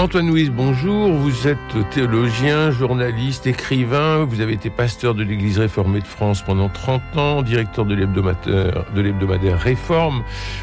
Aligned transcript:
Antoine 0.00 0.28
Louise, 0.28 0.50
bonjour. 0.50 1.12
Vous 1.12 1.46
êtes 1.46 1.58
théologien, 1.90 2.70
journaliste, 2.70 3.46
écrivain. 3.46 4.24
Vous 4.24 4.40
avez 4.40 4.54
été 4.54 4.70
pasteur 4.70 5.14
de 5.14 5.22
l'Église 5.22 5.58
réformée 5.58 6.00
de 6.00 6.06
France 6.06 6.40
pendant 6.40 6.70
30 6.70 7.02
ans, 7.18 7.42
directeur 7.42 7.84
de 7.84 7.94
l'hebdomadaire, 7.94 9.58
Réforme. 9.58 10.22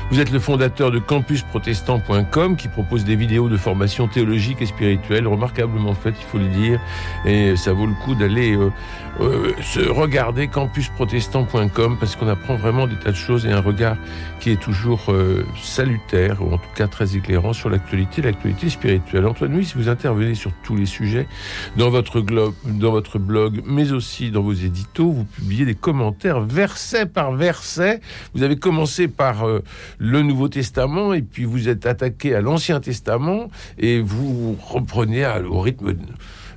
Vous 0.09 0.19
êtes 0.19 0.31
le 0.31 0.39
fondateur 0.39 0.89
de 0.89 0.97
campusprotestant.com 0.97 2.55
qui 2.55 2.67
propose 2.67 3.05
des 3.05 3.15
vidéos 3.15 3.47
de 3.47 3.57
formation 3.57 4.07
théologique 4.07 4.59
et 4.63 4.65
spirituelle 4.65 5.27
remarquablement 5.27 5.93
faites, 5.93 6.15
il 6.19 6.25
faut 6.25 6.39
le 6.39 6.47
dire. 6.47 6.79
Et 7.23 7.55
ça 7.55 7.73
vaut 7.73 7.85
le 7.85 7.93
coup 7.93 8.15
d'aller 8.15 8.55
euh, 8.55 8.71
euh, 9.19 9.53
se 9.61 9.87
regarder 9.87 10.47
campusprotestant.com 10.47 11.97
parce 11.99 12.15
qu'on 12.15 12.27
apprend 12.27 12.55
vraiment 12.55 12.87
des 12.87 12.95
tas 12.95 13.11
de 13.11 13.15
choses 13.15 13.45
et 13.45 13.51
un 13.51 13.61
regard 13.61 13.97
qui 14.39 14.49
est 14.49 14.59
toujours 14.59 15.11
euh, 15.11 15.45
salutaire 15.61 16.41
ou 16.41 16.53
en 16.53 16.57
tout 16.57 16.73
cas 16.75 16.87
très 16.87 17.15
éclairant 17.15 17.53
sur 17.53 17.69
l'actualité, 17.69 18.23
l'actualité 18.23 18.71
spirituelle. 18.71 19.26
Antoine 19.27 19.53
Nuis, 19.53 19.73
vous 19.75 19.89
intervenez 19.89 20.35
sur 20.35 20.51
tous 20.63 20.75
les 20.75 20.85
sujets 20.85 21.27
dans 21.75 21.89
votre, 21.89 22.21
dans 22.21 22.91
votre 22.91 23.19
blog, 23.19 23.61
mais 23.65 23.91
aussi 23.91 24.31
dans 24.31 24.41
vos 24.41 24.53
éditos. 24.53 25.11
Vous 25.11 25.25
publiez 25.25 25.65
des 25.65 25.75
commentaires 25.75 26.41
verset 26.41 27.05
par 27.05 27.33
verset. 27.33 27.99
Vous 28.33 28.43
avez 28.43 28.57
commencé 28.57 29.07
par 29.07 29.45
euh, 29.45 29.63
le 29.99 30.21
Nouveau 30.21 30.47
Testament 30.47 31.13
et 31.13 31.21
puis 31.21 31.43
vous 31.43 31.69
êtes 31.69 31.85
attaqué 31.85 32.35
à 32.35 32.41
l'Ancien 32.41 32.79
Testament 32.79 33.49
et 33.77 33.99
vous 33.99 34.57
reprenez 34.59 35.25
au 35.49 35.59
rythme 35.59 35.93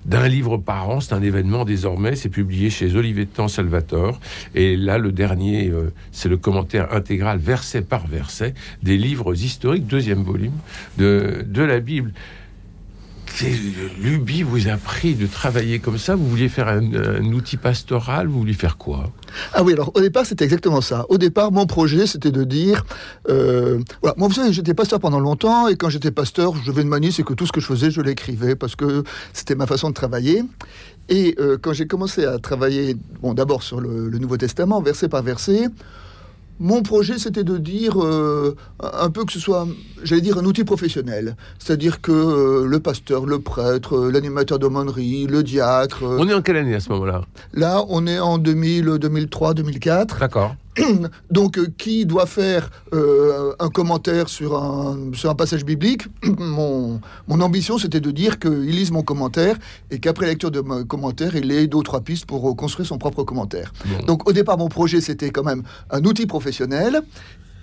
d'un 0.04 0.28
livre 0.28 0.56
par 0.56 0.88
an. 0.88 1.00
C'est 1.00 1.14
un 1.14 1.22
événement 1.22 1.64
désormais. 1.64 2.16
C'est 2.16 2.28
publié 2.28 2.70
chez 2.70 2.94
Olivetan 2.94 3.48
Salvatore. 3.48 4.18
Et 4.54 4.76
là, 4.76 4.98
le 4.98 5.12
dernier, 5.12 5.68
euh, 5.68 5.92
c'est 6.12 6.28
le 6.28 6.36
commentaire 6.36 6.94
intégral, 6.94 7.38
verset 7.38 7.82
par 7.82 8.06
verset, 8.06 8.54
des 8.82 8.96
livres 8.96 9.34
historiques, 9.34 9.86
deuxième 9.86 10.22
volume 10.22 10.56
de 10.96 11.44
la 11.56 11.80
Bible. 11.80 12.12
Luby 14.00 14.42
vous 14.42 14.69
a 14.69 14.77
pris 14.77 15.14
de 15.14 15.27
travailler 15.27 15.78
comme 15.78 15.98
ça 15.98 16.14
Vous 16.14 16.28
vouliez 16.28 16.48
faire 16.48 16.69
un, 16.69 17.25
outil 17.33 17.56
pastoral 17.56 18.27
Vous 18.27 18.41
vouliez 18.41 18.55
faire 18.55 18.77
quoi? 18.77 19.11
Ah 19.53 19.62
oui, 19.62 19.72
alors 19.72 19.92
au 19.95 20.00
départ, 20.00 20.27
c'était 20.27 20.45
exactement 20.45 20.81
ça. 20.81 21.06
Au 21.09 21.19
départ, 21.19 21.53
mon 21.53 21.67
projet, 21.67 22.06
c'était 22.06 22.33
de 22.33 22.45
dire... 22.45 22.84
Euh, 23.28 23.81
voilà, 24.03 24.14
moi, 24.19 24.28
vous 24.28 24.34
savez, 24.34 24.53
j'étais 24.53 24.75
pasteur 24.75 25.00
pendant 25.00 25.20
longtemps, 25.20 25.69
et 25.69 25.77
quand 25.77 25.89
j'étais 25.89 26.11
pasteur, 26.11 26.55
je 26.64 26.72
vais 26.72 26.83
une 26.83 26.89
manie, 26.89 27.12
c'est 27.12 27.22
que 27.22 27.34
tout 27.34 27.47
ce 27.47 27.53
que 27.53 27.61
je 27.61 27.67
faisais, 27.67 27.91
je 27.91 28.00
l'écrivais, 28.00 28.56
parce 28.56 28.77
que 28.77 29.05
c'était 29.33 29.55
ma 29.55 29.67
façon 29.67 29.89
de 29.89 29.94
travailler. 29.94 30.42
Et 31.09 31.37
euh, 31.39 31.56
quand 31.61 31.72
j'ai 31.72 31.87
commencé 31.87 32.25
à 32.25 32.39
travailler, 32.39 32.97
bon, 33.22 33.34
d'abord 33.34 33.62
sur 33.62 33.81
le 33.81 34.19
Nouveau 34.19 34.37
Testament, 34.37 34.81
verset 34.83 35.09
par 35.09 35.22
verset, 35.22 35.69
mon 36.61 36.83
projet, 36.83 37.19
c'était 37.19 37.42
de 37.42 37.56
dire 37.56 38.00
euh, 38.05 38.55
un 38.80 39.11
peu 39.11 39.25
que 39.25 39.33
ce 39.33 39.41
soit, 39.41 39.66
j'allais 40.04 40.21
dire, 40.21 40.37
un 40.37 40.44
outil 40.44 40.62
professionnel. 40.62 41.34
C'est-à-dire 41.59 42.03
que 42.03 42.12
euh, 42.12 42.66
le 42.66 42.81
pasteur, 42.81 43.25
le 43.25 43.41
prêtre, 43.41 43.97
euh, 43.97 44.10
l'animateur 44.12 44.59
d'aumônerie, 44.59 45.26
le 45.26 45.43
diacre. 45.43 46.03
on 46.03 46.28
est 46.28 46.34
en 46.34 46.43
quelle 46.43 46.59
année 46.59 46.75
à 46.75 46.81
ce 46.81 46.91
moment-là? 46.91 47.22
Là, 47.54 47.82
on 47.88 48.06
est 48.06 48.19
en 48.19 48.37
2000, 48.37 48.98
2003, 49.00 49.54
2004. 49.54 50.19
D'accord. 50.21 50.54
Donc, 51.31 51.58
euh, 51.58 51.66
qui 51.78 52.06
doit 52.06 52.26
faire 52.26 52.70
euh, 52.92 53.54
un 53.58 53.69
commentaire 53.69 54.28
sur 54.28 54.56
un, 54.56 55.10
sur 55.14 55.31
un 55.31 55.34
passage 55.34 55.64
biblique 55.64 56.06
mon, 56.38 57.00
mon 57.28 57.41
ambition, 57.41 57.78
c'était 57.78 58.00
de 58.00 58.10
dire 58.10 58.38
qu'il 58.38 58.70
lise 58.70 58.91
mon 58.91 59.03
commentaire 59.03 59.56
et 59.91 59.98
qu'après 59.98 60.26
lecture 60.26 60.50
de 60.50 60.60
mon 60.60 60.84
commentaire, 60.84 61.34
il 61.34 61.50
ait 61.50 61.66
deux 61.66 61.78
ou 61.78 61.82
trois 61.82 62.00
pistes 62.00 62.26
pour 62.26 62.56
construire 62.56 62.86
son 62.86 62.98
propre 62.98 63.25
commentaire. 63.25 63.72
Donc, 64.06 64.28
au 64.28 64.32
départ, 64.32 64.59
mon 64.59 64.69
projet, 64.69 65.00
c'était 65.00 65.30
quand 65.30 65.44
même 65.44 65.62
un 65.91 66.04
outil 66.04 66.26
professionnel. 66.26 67.03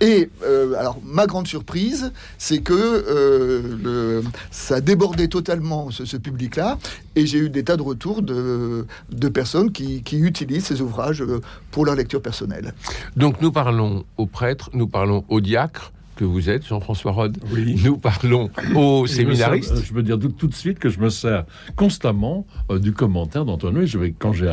Et 0.00 0.30
euh, 0.44 0.74
alors, 0.74 1.00
ma 1.04 1.26
grande 1.26 1.48
surprise, 1.48 2.12
c'est 2.38 2.58
que 2.58 2.72
euh, 2.74 4.22
ça 4.50 4.80
débordait 4.80 5.28
totalement 5.28 5.90
ce, 5.90 6.16
public-là, 6.16 6.78
et 7.16 7.26
j'ai 7.26 7.38
eu 7.38 7.50
des 7.50 7.64
tas 7.64 7.76
de 7.76 7.82
retours 7.82 8.22
de, 8.22 8.86
personnes 9.32 9.72
qui, 9.72 10.02
qui, 10.02 10.18
utilisent 10.18 10.66
ces 10.66 10.80
ouvrages 10.80 11.22
euh, 11.22 11.40
pour 11.70 11.84
leur 11.84 11.94
lecture 11.94 12.22
personnelle. 12.22 12.74
Donc, 13.16 13.40
nous 13.40 13.52
parlons 13.52 14.04
aux 14.16 14.26
prêtres, 14.26 14.70
nous 14.72 14.86
parlons 14.86 15.24
aux 15.28 15.40
diacres, 15.40 15.92
que 16.18 16.24
vous 16.24 16.50
êtes, 16.50 16.66
Jean-François 16.66 17.12
Rode. 17.12 17.38
Oui. 17.52 17.80
Nous 17.84 17.96
parlons 17.96 18.50
aux 18.74 19.06
séminaristes. 19.06 19.84
Je 19.84 19.94
veux 19.94 20.02
dire 20.02 20.18
tout, 20.18 20.48
de 20.48 20.54
suite 20.54 20.80
que 20.80 20.88
je 20.88 20.98
me 20.98 21.10
sers 21.10 21.44
constamment 21.76 22.44
euh, 22.70 22.80
du 22.80 22.92
commentaire 22.92 23.44
d'Antoine 23.44 23.86
Je 23.86 23.98
vais, 23.98 24.12
quand 24.18 24.32
j'ai 24.32 24.52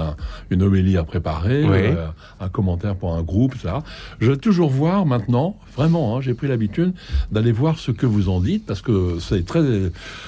une 0.51 0.61
homélie 0.61 0.95
à 0.95 1.03
préparer, 1.03 1.65
euh, 1.65 2.07
un 2.39 2.49
commentaire 2.49 2.95
pour 2.95 3.15
un 3.15 3.23
groupe, 3.23 3.55
ça, 3.57 3.81
je 4.19 4.31
vais 4.31 4.37
toujours 4.37 4.69
voir 4.69 5.07
maintenant, 5.07 5.57
vraiment, 5.75 6.15
hein, 6.15 6.21
j'ai 6.21 6.35
pris 6.35 6.47
l'habitude 6.47 6.93
d'aller 7.31 7.51
voir 7.51 7.79
ce 7.79 7.91
que 7.91 8.05
vous 8.05 8.29
en 8.29 8.39
dites 8.39 8.65
parce 8.67 8.81
que 8.81 9.17
c'est 9.19 9.43
très, 9.43 9.63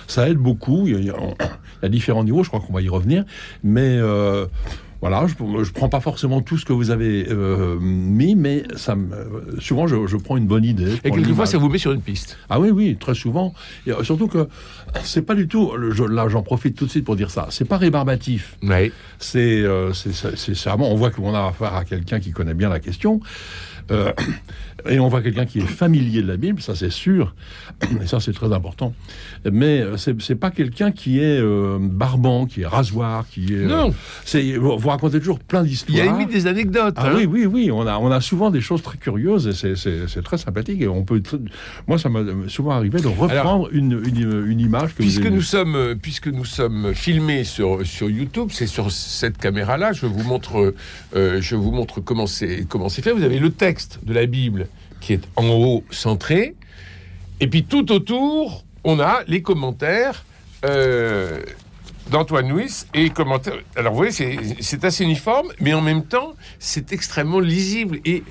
ça 0.08 0.28
aide 0.28 0.40
beaucoup. 0.40 0.88
Il 0.88 1.06
y, 1.06 1.12
a, 1.12 1.90
différents 1.90 2.24
niveaux, 2.24 2.44
je 2.44 2.50
crois 2.50 2.62
qu'on 2.62 2.74
va 2.74 2.82
y 2.82 2.90
revenir, 2.90 3.26
mais 3.64 3.98
euh, 3.98 4.48
voilà, 5.02 5.26
je 5.28 5.44
ne 5.44 5.64
prends 5.74 5.90
pas 5.90 6.00
forcément 6.00 6.42
tout 6.42 6.58
ce 6.58 6.66
que 6.66 6.74
vous 6.74 6.90
avez 6.90 7.28
euh, 7.30 7.78
mis, 7.80 8.36
mais 8.36 8.64
ça 8.76 8.96
me, 8.96 9.60
souvent 9.60 9.86
je, 9.88 10.18
prends 10.18 10.38
une 10.38 10.48
bonne 10.48 10.64
idée. 10.64 10.96
Et 11.04 11.12
quelquefois, 11.12 11.46
ça 11.46 11.58
vous 11.58 11.70
met 11.70 11.78
sur 11.78 11.92
une 11.92 12.02
piste. 12.02 12.38
Ah 12.50 12.60
oui, 12.60 12.72
oui, 12.72 12.98
très 13.00 13.14
souvent. 13.14 13.54
Et 13.86 13.92
surtout 14.04 14.28
que 14.28 14.48
c'est 15.04 15.22
pas 15.22 15.36
du 15.36 15.48
tout. 15.48 15.72
là, 15.76 16.28
j'en 16.30 16.42
profite 16.42 16.76
tout 16.76 16.86
de 16.86 16.90
suite 16.90 17.06
pour 17.06 17.16
dire 17.16 17.30
ça. 17.30 17.48
C'est 17.52 17.66
pas 17.66 17.78
rébarbatif. 17.78 18.58
Oui. 18.64 18.92
C'est, 19.20 19.62
euh, 19.62 19.94
c'est, 19.94 20.58
vraiment. 20.58 20.92
On 20.92 20.96
voit 20.96 21.12
qu'on 21.12 21.34
a 21.34 21.48
affaire 21.48 21.76
à 21.76 21.86
quelqu'un 21.86 22.20
qui 22.20 22.32
connaît 22.32 22.56
bien 22.56 22.70
la 22.70 22.80
question. 22.80 23.22
Euh, 23.92 24.12
et 24.90 25.00
on 25.00 25.08
voit 25.08 25.22
quelqu'un 25.22 25.46
qui 25.46 25.60
est 25.60 25.68
familier 25.68 26.22
de 26.22 26.28
la 26.28 26.38
Bible, 26.38 26.62
ça 26.62 26.76
c'est 26.76 26.92
sûr, 26.92 27.34
et 28.02 28.08
ça 28.08 28.20
c'est 28.20 28.34
très 28.34 28.54
important. 28.54 28.94
Mais 29.52 29.82
euh, 29.82 29.98
c'est 29.98 30.36
pas 30.36 30.52
quelqu'un 30.52 30.92
qui 30.92 31.20
est 31.20 31.40
euh, 31.40 31.78
barbant, 31.80 32.46
qui 32.46 32.62
est 32.62 32.68
rasoir, 32.68 33.26
qui 33.30 33.54
est. 33.54 33.66
Non. 33.66 33.94
c'est 34.24 34.58
vous, 34.58 34.78
racontez 34.78 35.20
toujours 35.20 35.40
plein 35.40 35.64
d'histoires. 35.64 35.98
Il 35.98 36.06
y 36.06 36.08
a 36.08 36.12
limite 36.12 36.30
des 36.30 36.48
anecdotes. 36.48 36.96
Ah 36.98 37.08
hein. 37.08 37.14
oui, 37.16 37.26
oui, 37.26 37.46
oui. 37.46 37.72
On 37.72 37.86
a, 37.88 37.98
on 37.98 38.12
a 38.12 38.22
souvent 38.22 38.52
des 38.52 38.62
choses 38.62 38.82
très 38.82 38.98
curieuses 38.98 39.48
et 39.48 39.76
c'est 39.76 40.24
très 40.24 40.38
sympathique. 40.38 40.82
Et 40.82 40.88
on 40.88 41.04
peut. 41.04 41.22
Moi, 41.88 41.98
ça 41.98 42.10
m'a 42.10 42.22
souvent 42.48 42.72
arrivé 42.72 43.00
de 43.00 43.08
reprendre 43.08 43.70
une, 43.72 44.02
une, 44.06 44.60
image 44.60 44.96
que 44.96 45.04
puisque 45.04 45.26
nous 45.26 45.42
sommes 45.42 45.96
puisque 46.02 46.28
nous 46.28 46.46
sommes 46.46 46.94
filmés 46.94 47.44
sur 47.44 47.86
sur 47.86 48.10
YouTube, 48.10 48.50
c'est 48.52 48.68
sur 48.68 48.92
cette 48.92 49.38
caméra-là. 49.38 49.94
Je 49.94 50.06
vous 50.06 50.24
montre 50.24 50.74
je 51.14 51.56
vous 51.56 51.72
montre 51.72 52.02
comment 52.02 52.28
c'est 52.28 52.66
comment 52.68 52.90
c'est 52.90 53.02
fait. 53.02 53.12
Vous 53.12 53.24
avez 53.24 53.40
le 53.40 53.52
texte 53.52 53.77
de 54.04 54.14
la 54.14 54.26
Bible 54.26 54.68
qui 55.00 55.14
est 55.14 55.28
en 55.36 55.48
haut 55.50 55.84
centré. 55.92 56.56
Et 57.40 57.48
puis 57.48 57.64
tout 57.64 57.92
autour, 57.92 58.64
on 58.84 59.00
a 59.00 59.20
les 59.28 59.42
commentaires 59.42 60.26
euh, 60.66 61.42
d'Antoine 62.10 62.48
Nuis 62.48 62.86
et 62.94 63.10
commentaires. 63.10 63.58
Alors 63.76 63.94
vous 63.94 63.98
voyez, 63.98 64.12
c'est 64.60 64.84
assez 64.84 65.04
uniforme, 65.04 65.50
mais 65.60 65.74
en 65.74 65.82
même 65.82 66.04
temps, 66.04 66.34
c'est 66.60 66.94
extrêmement 66.94 67.40
lisible. 67.40 68.00
Et 68.06 68.24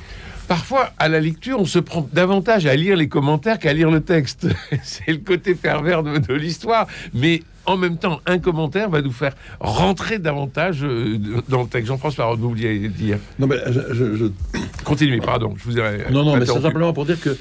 parfois, 0.49 0.93
à 0.99 1.09
la 1.09 1.21
lecture, 1.21 1.61
on 1.61 1.67
se 1.67 1.79
prend 1.79 2.09
davantage 2.13 2.67
à 2.67 2.75
lire 2.75 2.97
les 2.97 3.09
commentaires 3.09 3.59
qu'à 3.59 3.73
lire 3.73 3.91
le 3.91 4.01
texte. 4.01 4.49
c'est 4.83 5.13
le 5.13 5.19
côté 5.19 5.55
pervers 5.55 6.03
de, 6.03 6.35
l'histoire. 6.35 6.87
Mais 7.15 7.43
en 7.67 7.77
même 7.77 7.99
temps, 7.99 8.21
un 8.27 8.39
commentaire 8.39 8.89
va 8.89 9.03
nous 9.03 9.13
faire 9.13 9.35
rentrer 9.61 10.19
davantage 10.19 10.83
euh, 10.83 11.19
dans 11.49 11.63
le 11.63 11.69
texte. 11.69 11.89
Jean-François, 11.89 12.35
vous 12.35 12.49
vouliez 12.49 12.89
dire? 12.89 13.19
Non, 13.39 13.47
mais 13.47 13.57
je 13.67 14.31
Continuez, 14.87 15.21
pardon, 15.21 15.53
je 15.57 15.65
vous 15.65 15.79
ai. 15.79 16.13
Non, 16.13 16.23
non, 16.25 16.37
mais 16.37 16.47
c'est 16.47 16.61
simplement 16.61 16.93
pour 16.93 17.07
dire 17.07 17.21
que 17.21 17.37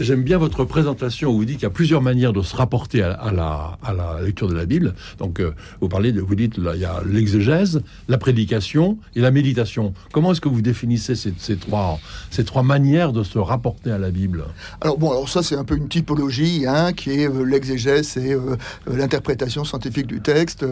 j'aime 0.00 0.24
bien 0.24 0.36
votre 0.36 0.64
présentation 0.64 1.30
où 1.30 1.36
vous 1.36 1.44
dites 1.44 1.58
qu'il 1.58 1.62
y 1.62 1.66
a 1.66 1.70
plusieurs 1.70 2.02
manières 2.02 2.32
de 2.32 2.42
se 2.42 2.56
rapporter 2.56 3.04
à, 3.04 3.30
la, 3.32 3.78
à 3.84 3.92
la, 3.92 4.20
lecture 4.20 4.48
de 4.48 4.54
la 4.54 4.66
Bible. 4.66 4.94
Donc, 5.18 5.38
euh, 5.38 5.52
vous 5.80 5.88
parlez, 5.88 6.10
de, 6.10 6.20
vous 6.20 6.34
dites, 6.34 6.58
là, 6.58 6.72
il 6.74 6.80
y 6.80 6.84
a 6.84 7.00
l'exégèse, 7.06 7.82
la 8.08 8.18
prédication 8.18 8.98
et 9.14 9.20
la 9.20 9.30
méditation. 9.30 9.94
Comment 10.10 10.32
est-ce 10.32 10.40
que 10.40 10.48
vous 10.48 10.60
définissez 10.60 11.14
ces, 11.14 11.32
ces, 11.38 11.56
trois, 11.56 12.00
ces 12.30 12.44
trois 12.44 12.64
manières 12.64 13.12
de 13.12 13.22
se 13.22 13.38
rapporter 13.38 13.92
à 13.92 13.98
la 13.98 14.10
Bible? 14.10 14.46
Alors, 14.80 14.98
bon, 14.98 15.12
alors 15.12 15.28
ça, 15.28 15.44
c'est 15.44 15.56
un 15.56 15.64
peu 15.64 15.76
une 15.76 15.88
typologie, 15.88 16.64
hein, 16.66 16.92
qui 16.92 17.12
est 17.12 17.28
euh, 17.28 17.44
l'exégèse, 17.44 18.08
c'est 18.08 18.34
euh, 18.34 18.56
l'interprétation 18.90 19.62
scientifique 19.62 20.08
du 20.08 20.20
texte. 20.20 20.66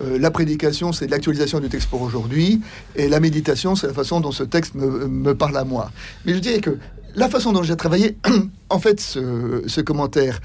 la 0.00 0.30
prédication, 0.30 0.92
c'est 0.92 1.08
l'actualisation 1.08 1.58
du 1.58 1.68
texte 1.68 1.90
pour 1.90 2.02
aujourd'hui. 2.02 2.60
Et 2.94 3.08
la 3.08 3.18
méditation, 3.18 3.74
c'est 3.74 3.88
la 3.88 3.94
façon 3.94 4.20
dont 4.20 4.30
ce 4.30 4.44
texte 4.44 4.76
me, 4.76 5.08
me 5.08 5.34
parle 5.34 5.56
à 5.56 5.64
moi. 5.64 5.71
Mais 6.24 6.34
je 6.34 6.38
dirais 6.38 6.60
que 6.60 6.78
la 7.14 7.28
façon 7.28 7.52
dont 7.52 7.62
j'ai 7.62 7.76
travaillé, 7.76 8.16
en 8.70 8.78
fait, 8.78 9.00
ce, 9.00 9.80
commentaire, 9.80 10.40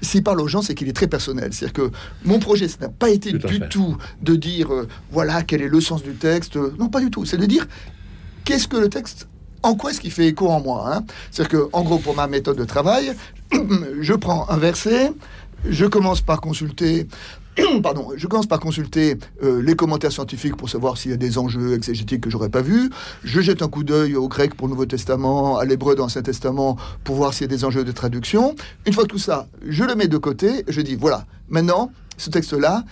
s'il 0.00 0.22
parle 0.22 0.40
aux 0.40 0.48
gens, 0.48 0.62
c'est 0.62 0.74
qu'il 0.74 0.88
est 0.88 0.92
très 0.92 1.06
personnel. 1.06 1.52
C'est-à-dire 1.52 1.72
que 1.72 1.90
mon 2.24 2.38
projet, 2.38 2.68
ce 2.68 2.78
n'a 2.78 2.88
pas 2.88 3.10
été 3.10 3.32
du 3.32 3.60
tout 3.68 3.96
de 4.22 4.36
dire, 4.36 4.72
euh, 4.72 4.88
voilà, 5.10 5.42
quel 5.42 5.62
est 5.62 5.68
le 5.68 5.80
sens 5.80 6.02
du 6.02 6.14
texte. 6.14 6.56
Non, 6.56 6.88
pas 6.88 7.00
du 7.00 7.10
tout. 7.10 7.24
C'est 7.24 7.36
de 7.36 7.46
dire, 7.46 7.66
qu'est-ce 8.44 8.68
que 8.68 8.76
le 8.76 8.88
texte, 8.88 9.28
en 9.62 9.74
quoi 9.74 9.90
est-ce 9.90 10.00
qu'il 10.00 10.12
fait 10.12 10.28
écho 10.28 10.48
en 10.48 10.60
moi 10.60 10.94
hein 10.94 11.04
C'est-à-dire 11.30 11.60
que, 11.60 11.68
en 11.72 11.82
gros, 11.82 11.98
pour 11.98 12.14
ma 12.14 12.26
méthode 12.26 12.56
de 12.56 12.64
travail, 12.64 13.12
je 14.00 14.14
prends 14.14 14.48
un 14.48 14.56
verset, 14.56 15.12
je 15.68 15.84
commence 15.86 16.20
par 16.20 16.40
consulter 16.40 17.08
pardon, 17.82 18.08
je 18.16 18.26
commence 18.26 18.46
par 18.46 18.60
consulter 18.60 19.16
euh, 19.42 19.62
les 19.62 19.74
commentaires 19.74 20.12
scientifiques 20.12 20.56
pour 20.56 20.68
savoir 20.68 20.96
s'il 20.96 21.10
y 21.10 21.14
a 21.14 21.16
des 21.16 21.38
enjeux 21.38 21.74
exégétiques 21.74 22.20
que 22.20 22.30
j'aurais 22.30 22.48
pas 22.48 22.62
vus. 22.62 22.90
Je 23.24 23.40
jette 23.40 23.62
un 23.62 23.68
coup 23.68 23.84
d'œil 23.84 24.16
au 24.16 24.28
grec 24.28 24.54
pour 24.54 24.66
le 24.66 24.72
Nouveau 24.72 24.86
Testament, 24.86 25.58
à 25.58 25.64
l'hébreu 25.64 25.94
dans 25.94 26.04
l'Ancien 26.04 26.22
Testament 26.22 26.76
pour 27.04 27.16
voir 27.16 27.32
s'il 27.32 27.42
y 27.42 27.44
a 27.52 27.56
des 27.56 27.64
enjeux 27.64 27.84
de 27.84 27.92
traduction. 27.92 28.54
Une 28.86 28.92
fois 28.92 29.04
tout 29.04 29.18
ça, 29.18 29.48
je 29.66 29.84
le 29.84 29.94
mets 29.94 30.08
de 30.08 30.18
côté, 30.18 30.64
je 30.68 30.80
dis 30.80 30.96
voilà, 30.96 31.26
maintenant, 31.48 31.90
ce 32.16 32.30
texte-là, 32.30 32.84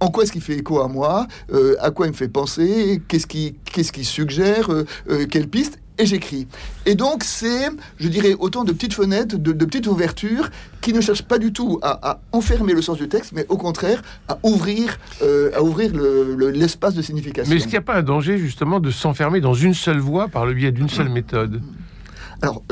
en 0.00 0.10
quoi 0.10 0.24
est-ce 0.24 0.32
qu'il 0.32 0.42
fait 0.42 0.58
écho 0.58 0.80
à 0.80 0.88
moi, 0.88 1.26
euh, 1.52 1.76
à 1.80 1.90
quoi 1.90 2.06
il 2.06 2.10
me 2.10 2.16
fait 2.16 2.28
penser, 2.28 3.00
qu'est-ce 3.08 3.26
qui, 3.26 3.56
qu'est-ce 3.64 3.92
qui 3.92 4.04
suggère, 4.04 4.70
euh, 4.70 5.26
quelle 5.30 5.48
piste, 5.48 5.78
et 5.98 6.06
j'écris. 6.06 6.46
Et 6.86 6.94
donc, 6.94 7.24
c'est, 7.24 7.68
je 7.98 8.08
dirais, 8.08 8.34
autant 8.38 8.64
de 8.64 8.72
petites 8.72 8.94
fenêtres, 8.94 9.36
de, 9.36 9.64
petites 9.64 9.86
ouvertures 9.86 10.50
qui 10.80 10.92
ne 10.92 11.00
cherchent 11.00 11.22
pas 11.22 11.38
du 11.38 11.52
tout 11.52 11.78
à, 11.82 12.20
enfermer 12.32 12.72
le 12.72 12.82
sens 12.82 12.98
du 12.98 13.08
texte, 13.08 13.32
mais 13.32 13.46
au 13.48 13.56
contraire 13.56 14.02
à 14.28 14.38
ouvrir, 14.42 14.98
euh, 15.22 15.50
à 15.54 15.62
ouvrir 15.62 15.92
l'espace 15.94 16.94
de 16.94 17.02
signification. 17.02 17.50
Mais 17.50 17.56
est-ce 17.56 17.64
qu'il 17.64 17.72
n'y 17.72 17.78
a 17.78 17.82
pas 17.82 17.96
un 17.96 18.02
danger, 18.02 18.38
justement, 18.38 18.80
de 18.80 18.90
s'enfermer 18.90 19.40
dans 19.40 19.54
une 19.54 19.74
seule 19.74 19.98
voie 19.98 20.28
par 20.28 20.46
le 20.46 20.54
biais 20.54 20.72
d'une 20.72 20.88
seule 20.88 21.08
méthode? 21.08 21.62
Alors, 22.42 22.62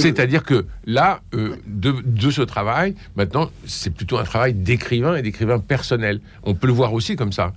C'est-à-dire 0.00 0.42
que 0.42 0.64
là, 0.86 1.20
euh, 1.34 1.56
de, 1.66 1.96
de, 2.04 2.30
ce 2.30 2.40
travail, 2.40 2.94
maintenant, 3.14 3.50
c'est 3.66 3.90
plutôt 3.90 4.16
un 4.16 4.24
travail 4.24 4.54
d'écrivain 4.54 5.16
et 5.16 5.22
d'écrivain 5.22 5.58
personnel. 5.58 6.20
On 6.44 6.54
peut 6.54 6.66
le 6.66 6.72
voir 6.72 6.94
aussi 6.94 7.14
comme 7.14 7.32
ça 7.32 7.52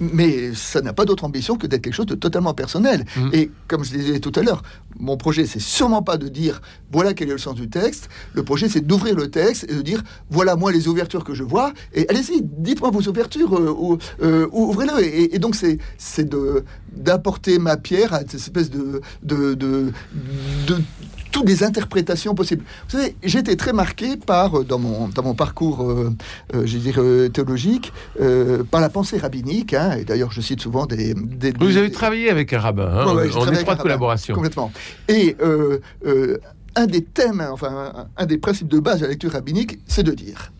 mais 0.00 0.54
ça 0.54 0.80
n'a 0.80 0.92
pas 0.92 1.04
d'autre 1.04 1.24
ambition 1.24 1.56
que 1.56 1.66
d'être 1.66 1.82
quelque 1.82 1.94
chose 1.94 2.06
de 2.06 2.14
totalement 2.14 2.54
personnel. 2.54 3.04
Mm. 3.16 3.30
Et 3.32 3.50
comme 3.68 3.84
je 3.84 3.92
disais 3.92 4.20
tout 4.20 4.32
à 4.34 4.42
l'heure, 4.42 4.62
mon 4.98 5.16
projet, 5.16 5.46
c'est 5.46 5.60
sûrement 5.60 6.02
pas 6.02 6.16
de 6.16 6.28
dire 6.28 6.60
voilà 6.92 7.14
quel 7.14 7.28
est 7.28 7.32
le 7.32 7.38
sens 7.38 7.54
du 7.54 7.68
texte. 7.68 8.08
Le 8.34 8.42
projet, 8.42 8.68
c'est 8.68 8.80
d'ouvrir 8.80 9.14
le 9.14 9.30
texte 9.30 9.66
et 9.68 9.74
de 9.74 9.82
dire 9.82 10.02
voilà 10.30 10.56
moi 10.56 10.72
les 10.72 10.88
ouvertures 10.88 11.24
que 11.24 11.34
je 11.34 11.42
vois. 11.42 11.72
Et 11.94 12.08
allez-y, 12.08 12.42
dites-moi 12.42 12.90
vos 12.90 13.02
ouvertures, 13.02 13.54
euh, 13.54 13.74
ou, 13.76 13.98
euh, 14.22 14.48
ouvrez-le. 14.52 15.02
Et, 15.04 15.38
donc 15.38 15.54
c'est 15.54 15.78
c'est 15.98 16.28
de 16.28 16.64
d'apporter 16.96 17.58
ma 17.58 17.76
pierre 17.76 18.12
à 18.14 18.20
cette 18.20 18.34
espèce 18.34 18.70
de 18.70 19.00
de, 19.22 19.54
de, 19.54 19.92
de 20.66 20.76
toutes 21.36 21.48
les 21.48 21.62
interprétations 21.64 22.34
possibles. 22.34 22.64
Vous 22.88 22.98
savez, 22.98 23.14
j'ai 23.22 23.40
été 23.40 23.56
très 23.56 23.74
marqué 23.74 24.16
par, 24.16 24.58
euh, 24.58 24.64
dans 24.64 24.78
mon, 24.78 25.08
dans 25.08 25.22
mon 25.22 25.34
parcours, 25.34 25.82
euh, 25.82 26.10
euh, 26.54 26.62
je 26.64 26.78
dirais, 26.78 27.28
théologique, 27.28 27.92
par 28.70 28.80
la 28.80 28.88
pensée 28.88 29.18
rabbinique. 29.18 29.74
Hein, 29.74 29.98
et 30.00 30.04
d'ailleurs, 30.04 30.32
je 30.32 30.40
cite 30.40 30.62
souvent 30.62 30.86
des, 30.86 31.14
Vous 31.60 31.76
avez 31.76 31.90
travaillé 31.90 32.30
avec 32.30 32.54
un 32.54 32.58
rabbin, 32.58 32.88
hein, 32.88 33.06
en 33.06 33.52
étroite 33.52 33.80
collaboration. 33.80 34.34
Complètement. 34.34 34.72
Et 35.08 35.36
un 36.74 36.86
des 36.86 37.02
thèmes, 37.02 37.46
enfin, 37.50 37.92
un, 37.94 38.06
un 38.16 38.26
des 38.26 38.38
principes 38.38 38.68
de 38.68 38.80
base 38.80 39.00
de 39.00 39.04
la 39.04 39.10
lecture 39.10 39.32
rabbinique, 39.32 39.78
c'est 39.86 40.02
de 40.02 40.12
dire 40.12 40.52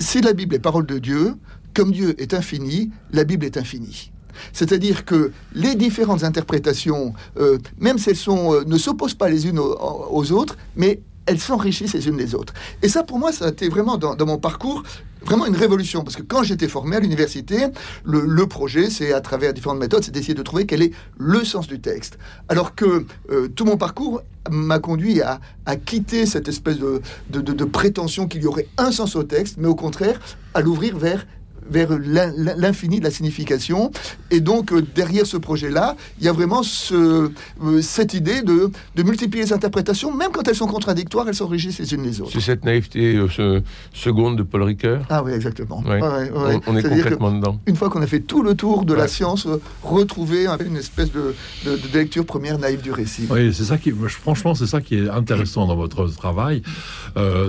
si 0.00 0.20
la 0.20 0.32
Bible 0.32 0.54
est 0.54 0.60
parole 0.60 0.86
de 0.86 0.98
Dieu, 0.98 1.34
comme 1.74 1.92
Dieu 1.92 2.14
est 2.20 2.34
infini, 2.34 2.90
la 3.12 3.24
Bible 3.24 3.44
est 3.44 3.56
infinie. 3.56 4.10
C'est-à-dire 4.52 5.04
que 5.04 5.32
les 5.54 5.74
différentes 5.74 6.24
interprétations, 6.24 7.14
euh, 7.38 7.58
même 7.78 7.98
si 7.98 8.10
elles 8.10 8.16
sont, 8.16 8.54
euh, 8.54 8.64
ne 8.66 8.78
s'opposent 8.78 9.14
pas 9.14 9.28
les 9.28 9.46
unes 9.46 9.58
aux, 9.58 10.32
autres, 10.32 10.56
mais 10.76 11.00
elles 11.26 11.40
s'enrichissent 11.40 11.94
les 11.94 12.08
unes 12.08 12.16
les 12.16 12.34
autres. 12.34 12.54
Et 12.82 12.88
ça, 12.88 13.02
pour 13.02 13.18
moi, 13.18 13.32
ça 13.32 13.46
a 13.46 13.48
été 13.50 13.68
vraiment 13.68 13.96
dans, 13.96 14.26
mon 14.26 14.38
parcours 14.38 14.82
vraiment 15.22 15.46
une 15.46 15.56
révolution. 15.56 16.02
Parce 16.02 16.16
que 16.16 16.22
quand 16.22 16.42
j'étais 16.42 16.66
formé 16.66 16.96
à 16.96 17.00
l'université, 17.00 17.66
le, 18.04 18.46
projet, 18.46 18.90
c'est 18.90 19.12
à 19.12 19.20
travers 19.20 19.52
différentes 19.52 19.78
méthodes, 19.78 20.02
c'est 20.02 20.10
d'essayer 20.10 20.34
de 20.34 20.42
trouver 20.42 20.66
quel 20.66 20.82
est 20.82 20.92
le 21.18 21.44
sens 21.44 21.66
du 21.66 21.80
texte. 21.80 22.18
Alors 22.48 22.74
que 22.74 23.04
euh, 23.30 23.48
tout 23.48 23.64
mon 23.64 23.76
parcours 23.76 24.22
m'a 24.50 24.78
conduit 24.78 25.20
à, 25.20 25.38
quitter 25.84 26.26
cette 26.26 26.48
espèce 26.48 26.78
de, 26.78 27.00
de 27.28 27.64
prétention 27.64 28.26
qu'il 28.26 28.42
y 28.42 28.46
aurait 28.46 28.66
un 28.78 28.90
sens 28.90 29.14
au 29.14 29.22
texte, 29.22 29.56
mais 29.58 29.68
au 29.68 29.74
contraire, 29.74 30.18
à 30.54 30.62
l'ouvrir 30.62 30.96
vers 30.96 31.26
vers 31.70 31.90
l'infini 31.98 32.98
de 32.98 33.04
la 33.04 33.10
signification. 33.10 33.90
Et 34.30 34.40
donc, 34.40 34.72
euh, 34.72 34.82
derrière 34.94 35.26
ce 35.26 35.36
projet-là, 35.36 35.96
il 36.18 36.24
y 36.24 36.28
a 36.28 36.32
vraiment 36.32 36.62
ce, 36.62 37.30
euh, 37.64 37.82
cette 37.82 38.14
idée 38.14 38.42
de, 38.42 38.70
de, 38.96 39.02
multiplier 39.02 39.44
les 39.44 39.52
interprétations, 39.52 40.14
même 40.14 40.30
quand 40.32 40.46
elles 40.48 40.56
sont 40.56 40.66
contradictoires, 40.66 41.28
elles 41.28 41.34
s'enrichissent 41.34 41.78
les 41.78 41.94
unes 41.94 42.02
les 42.02 42.20
autres. 42.20 42.32
C'est 42.32 42.40
cette 42.40 42.64
naïveté 42.64 43.16
euh, 43.16 43.60
seconde 43.92 44.36
de 44.36 44.42
Paul 44.42 44.62
Ricoeur? 44.64 45.04
Ah 45.08 45.22
oui, 45.22 45.32
exactement. 45.32 45.82
on, 45.86 46.76
est, 46.76 46.82
complètement 46.82 47.32
dedans. 47.32 47.60
Une 47.66 47.76
fois 47.76 47.88
qu'on 47.88 48.02
a 48.02 48.06
fait 48.06 48.20
tout 48.20 48.42
le 48.42 48.54
tour 48.54 48.84
de 48.84 48.94
la 48.94 49.08
science, 49.08 49.46
retrouver 49.82 50.46
une 50.64 50.76
espèce 50.76 51.12
de, 51.12 51.34
de, 51.64 51.78
lecture 51.94 52.24
première 52.24 52.58
naïve 52.58 52.82
du 52.82 52.92
récit. 52.92 53.26
Oui, 53.30 53.52
c'est 53.54 53.64
ça 53.64 53.78
qui, 53.78 53.92
franchement, 54.08 54.54
c'est 54.54 54.66
ça 54.66 54.80
qui 54.80 54.96
est 54.96 55.08
intéressant 55.08 55.66
dans 55.66 55.76
votre 55.76 56.06
travail, 56.08 56.62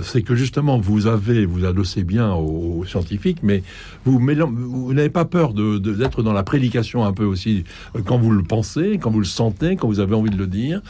c'est 0.02 0.22
que 0.22 0.34
justement, 0.34 0.78
vous 0.78 1.06
avez, 1.06 1.46
vous 1.46 1.64
adossez 1.64 2.04
bien 2.04 2.32
aux 2.34 2.84
scientifiques, 2.84 3.38
mais 3.42 3.62
vous 4.04 4.11
vous, 4.18 4.92
n'avez 4.94 5.10
pas 5.10 5.24
peur 5.24 5.52
d'être 5.52 6.18
de, 6.18 6.22
dans 6.22 6.32
la 6.32 6.42
prédication 6.42 7.04
un 7.04 7.12
peu 7.12 7.24
aussi 7.24 7.64
euh, 7.96 8.00
quand 8.04 8.18
vous 8.18 8.30
le 8.30 8.42
pensez, 8.42 8.98
quand 8.98 9.10
vous 9.10 9.20
le 9.20 9.24
sentez, 9.24 9.76
quand 9.76 9.86
vous 9.86 10.00
avez 10.00 10.14
envie 10.14 10.30
de 10.30 10.36
le 10.36 10.46
dire. 10.46 10.80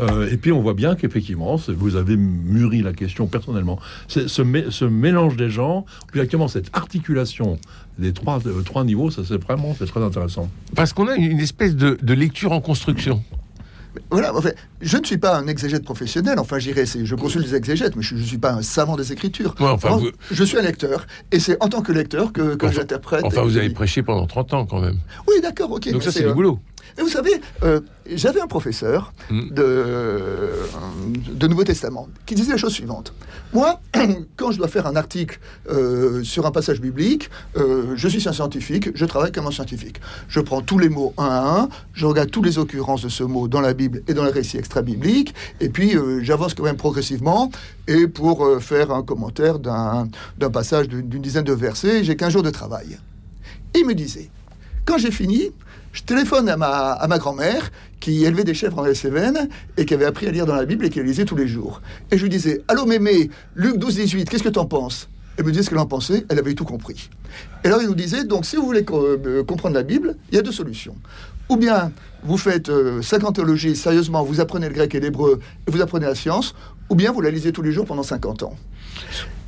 Euh, 0.00 0.30
et 0.30 0.36
puis 0.36 0.52
on 0.52 0.60
voit 0.60 0.74
bien 0.74 0.94
qu'effectivement, 0.94 1.56
vous 1.68 1.96
avez 1.96 2.16
mûri 2.16 2.82
la 2.82 2.92
question 2.92 3.26
personnellement. 3.26 3.78
Ce, 4.08 4.28
ce, 4.28 4.84
mélange 4.84 5.36
des 5.36 5.50
gens, 5.50 5.84
puis 6.08 6.20
actuellement 6.20 6.48
cette 6.48 6.70
articulation 6.74 7.58
des 7.98 8.12
trois, 8.12 8.40
euh, 8.46 8.62
trois 8.62 8.84
niveaux, 8.84 9.10
ça 9.10 9.22
c'est 9.26 9.42
vraiment 9.42 9.74
très 9.74 10.02
intéressant. 10.02 10.48
Parce 10.74 10.92
qu'on 10.92 11.08
a 11.08 11.16
une 11.16 11.40
espèce 11.40 11.76
de 11.76 12.14
lecture 12.14 12.52
en 12.52 12.60
construction. 12.60 13.22
Voilà, 14.10 14.34
en 14.34 14.40
fait, 14.40 14.56
je 14.80 14.96
ne 14.96 15.04
suis 15.04 15.18
pas 15.18 15.36
un 15.36 15.46
exégète 15.46 15.84
professionnel, 15.84 16.38
enfin 16.38 16.58
j'irai, 16.58 16.84
je 16.86 17.14
consulte 17.14 17.46
des 17.46 17.54
exégètes, 17.54 17.96
mais 17.96 18.02
je 18.02 18.14
ne 18.14 18.22
suis 18.22 18.38
pas 18.38 18.52
un 18.52 18.62
savant 18.62 18.96
des 18.96 19.12
Écritures. 19.12 19.54
enfin, 19.58 20.00
Je 20.30 20.44
suis 20.44 20.58
un 20.58 20.62
lecteur, 20.62 21.06
et 21.32 21.40
c'est 21.40 21.56
en 21.62 21.68
tant 21.68 21.82
que 21.82 21.92
lecteur 21.92 22.32
que, 22.32 22.54
que 22.54 22.70
j'interprète. 22.70 23.24
Enfin, 23.24 23.42
vous 23.42 23.56
avez 23.56 23.70
prêché 23.70 24.02
pendant 24.02 24.26
30 24.26 24.54
ans 24.54 24.66
quand 24.66 24.80
même. 24.80 24.98
Oui, 25.28 25.34
d'accord, 25.42 25.70
ok. 25.72 25.90
Donc 25.90 26.02
ça, 26.02 26.12
c'est 26.12 26.26
du 26.26 26.32
boulot. 26.32 26.58
Et 26.98 27.02
vous 27.02 27.08
savez, 27.08 27.40
euh, 27.62 27.80
j'avais 28.06 28.40
un 28.40 28.46
professeur 28.46 29.12
hmm. 29.30 29.50
de, 29.50 30.50
de 31.32 31.46
Nouveau 31.46 31.64
Testament 31.64 32.08
qui 32.26 32.34
disait 32.34 32.52
la 32.52 32.56
chose 32.56 32.72
suivante. 32.72 33.14
Moi, 33.52 33.80
quand 34.36 34.52
je 34.52 34.58
dois 34.58 34.68
faire 34.68 34.86
un 34.86 34.96
article 34.96 35.38
euh, 35.68 36.22
sur 36.22 36.46
un 36.46 36.50
passage 36.50 36.80
biblique, 36.80 37.30
euh, 37.56 37.92
je 37.94 38.08
suis 38.08 38.28
un 38.28 38.32
scientifique, 38.32 38.90
je 38.94 39.04
travaille 39.04 39.32
comme 39.32 39.46
un 39.46 39.50
scientifique. 39.50 40.00
Je 40.28 40.40
prends 40.40 40.62
tous 40.62 40.78
les 40.78 40.88
mots 40.88 41.14
un 41.16 41.24
à 41.24 41.60
un, 41.60 41.68
je 41.92 42.06
regarde 42.06 42.30
toutes 42.30 42.46
les 42.46 42.58
occurrences 42.58 43.02
de 43.02 43.08
ce 43.08 43.22
mot 43.22 43.48
dans 43.48 43.60
la 43.60 43.74
Bible 43.74 44.02
et 44.08 44.14
dans 44.14 44.24
les 44.24 44.30
récits 44.30 44.58
extra-bibliques, 44.58 45.34
et 45.60 45.68
puis 45.68 45.94
j'avance 46.22 46.54
quand 46.54 46.64
même 46.64 46.76
progressivement. 46.76 47.50
Et 47.86 48.06
pour 48.06 48.60
faire 48.60 48.90
un 48.92 49.02
commentaire 49.02 49.58
d'un 49.58 50.08
passage 50.52 50.88
d'une 50.88 51.22
dizaine 51.22 51.44
de 51.44 51.52
versets, 51.52 52.04
j'ai 52.04 52.16
15 52.16 52.32
jours 52.32 52.42
de 52.42 52.50
travail. 52.50 52.98
il 53.74 53.86
me 53.86 53.94
disait, 53.94 54.30
quand 54.90 54.98
j'ai 54.98 55.12
fini, 55.12 55.52
je 55.92 56.02
téléphone 56.02 56.48
à 56.48 56.56
ma, 56.56 57.18
grand-mère 57.18 57.70
qui 58.00 58.24
élevait 58.24 58.42
des 58.42 58.54
chèvres 58.54 58.80
en 58.80 58.84
les 58.84 59.00
et 59.76 59.84
qui 59.84 59.94
avait 59.94 60.04
appris 60.04 60.26
à 60.26 60.32
lire 60.32 60.46
dans 60.46 60.56
la 60.56 60.64
Bible 60.64 60.84
et 60.84 60.90
qui 60.90 61.00
lisait 61.00 61.24
tous 61.24 61.36
les 61.36 61.46
jours. 61.46 61.80
Et 62.10 62.18
je 62.18 62.24
lui 62.24 62.28
disais 62.28 62.62
Allô 62.66 62.86
mémé, 62.86 63.30
Luc 63.54 63.76
12, 63.76 63.94
18, 63.94 64.28
qu'est-ce 64.28 64.42
que 64.42 64.48
tu 64.48 64.58
en 64.58 64.66
penses? 64.66 65.08
Elle 65.36 65.44
me 65.44 65.52
disait 65.52 65.62
ce 65.62 65.70
qu'elle 65.70 65.78
en 65.78 65.86
pensait, 65.86 66.26
elle 66.28 66.40
avait 66.40 66.54
tout 66.54 66.64
compris. 66.64 67.08
Et 67.62 67.68
alors 67.68 67.80
il 67.80 67.86
nous 67.86 67.94
disait 67.94 68.24
Donc 68.24 68.46
si 68.46 68.56
vous 68.56 68.64
voulez 68.64 68.84
euh, 68.90 69.44
comprendre 69.44 69.76
la 69.76 69.84
Bible, 69.84 70.16
il 70.32 70.34
y 70.34 70.38
a 70.38 70.42
deux 70.42 70.50
solutions. 70.50 70.96
Ou 71.48 71.56
bien 71.56 71.92
vous 72.24 72.36
faites 72.36 72.68
50 73.00 73.30
euh, 73.30 73.32
théologies 73.32 73.76
sérieusement, 73.76 74.24
vous 74.24 74.40
apprenez 74.40 74.68
le 74.68 74.74
grec 74.74 74.92
et 74.96 74.98
l'hébreu 74.98 75.38
vous 75.68 75.80
apprenez 75.80 76.06
la 76.06 76.16
science, 76.16 76.52
ou 76.88 76.96
bien 76.96 77.12
vous 77.12 77.20
la 77.20 77.30
lisez 77.30 77.52
tous 77.52 77.62
les 77.62 77.70
jours 77.70 77.86
pendant 77.86 78.02
50 78.02 78.42
ans. 78.42 78.56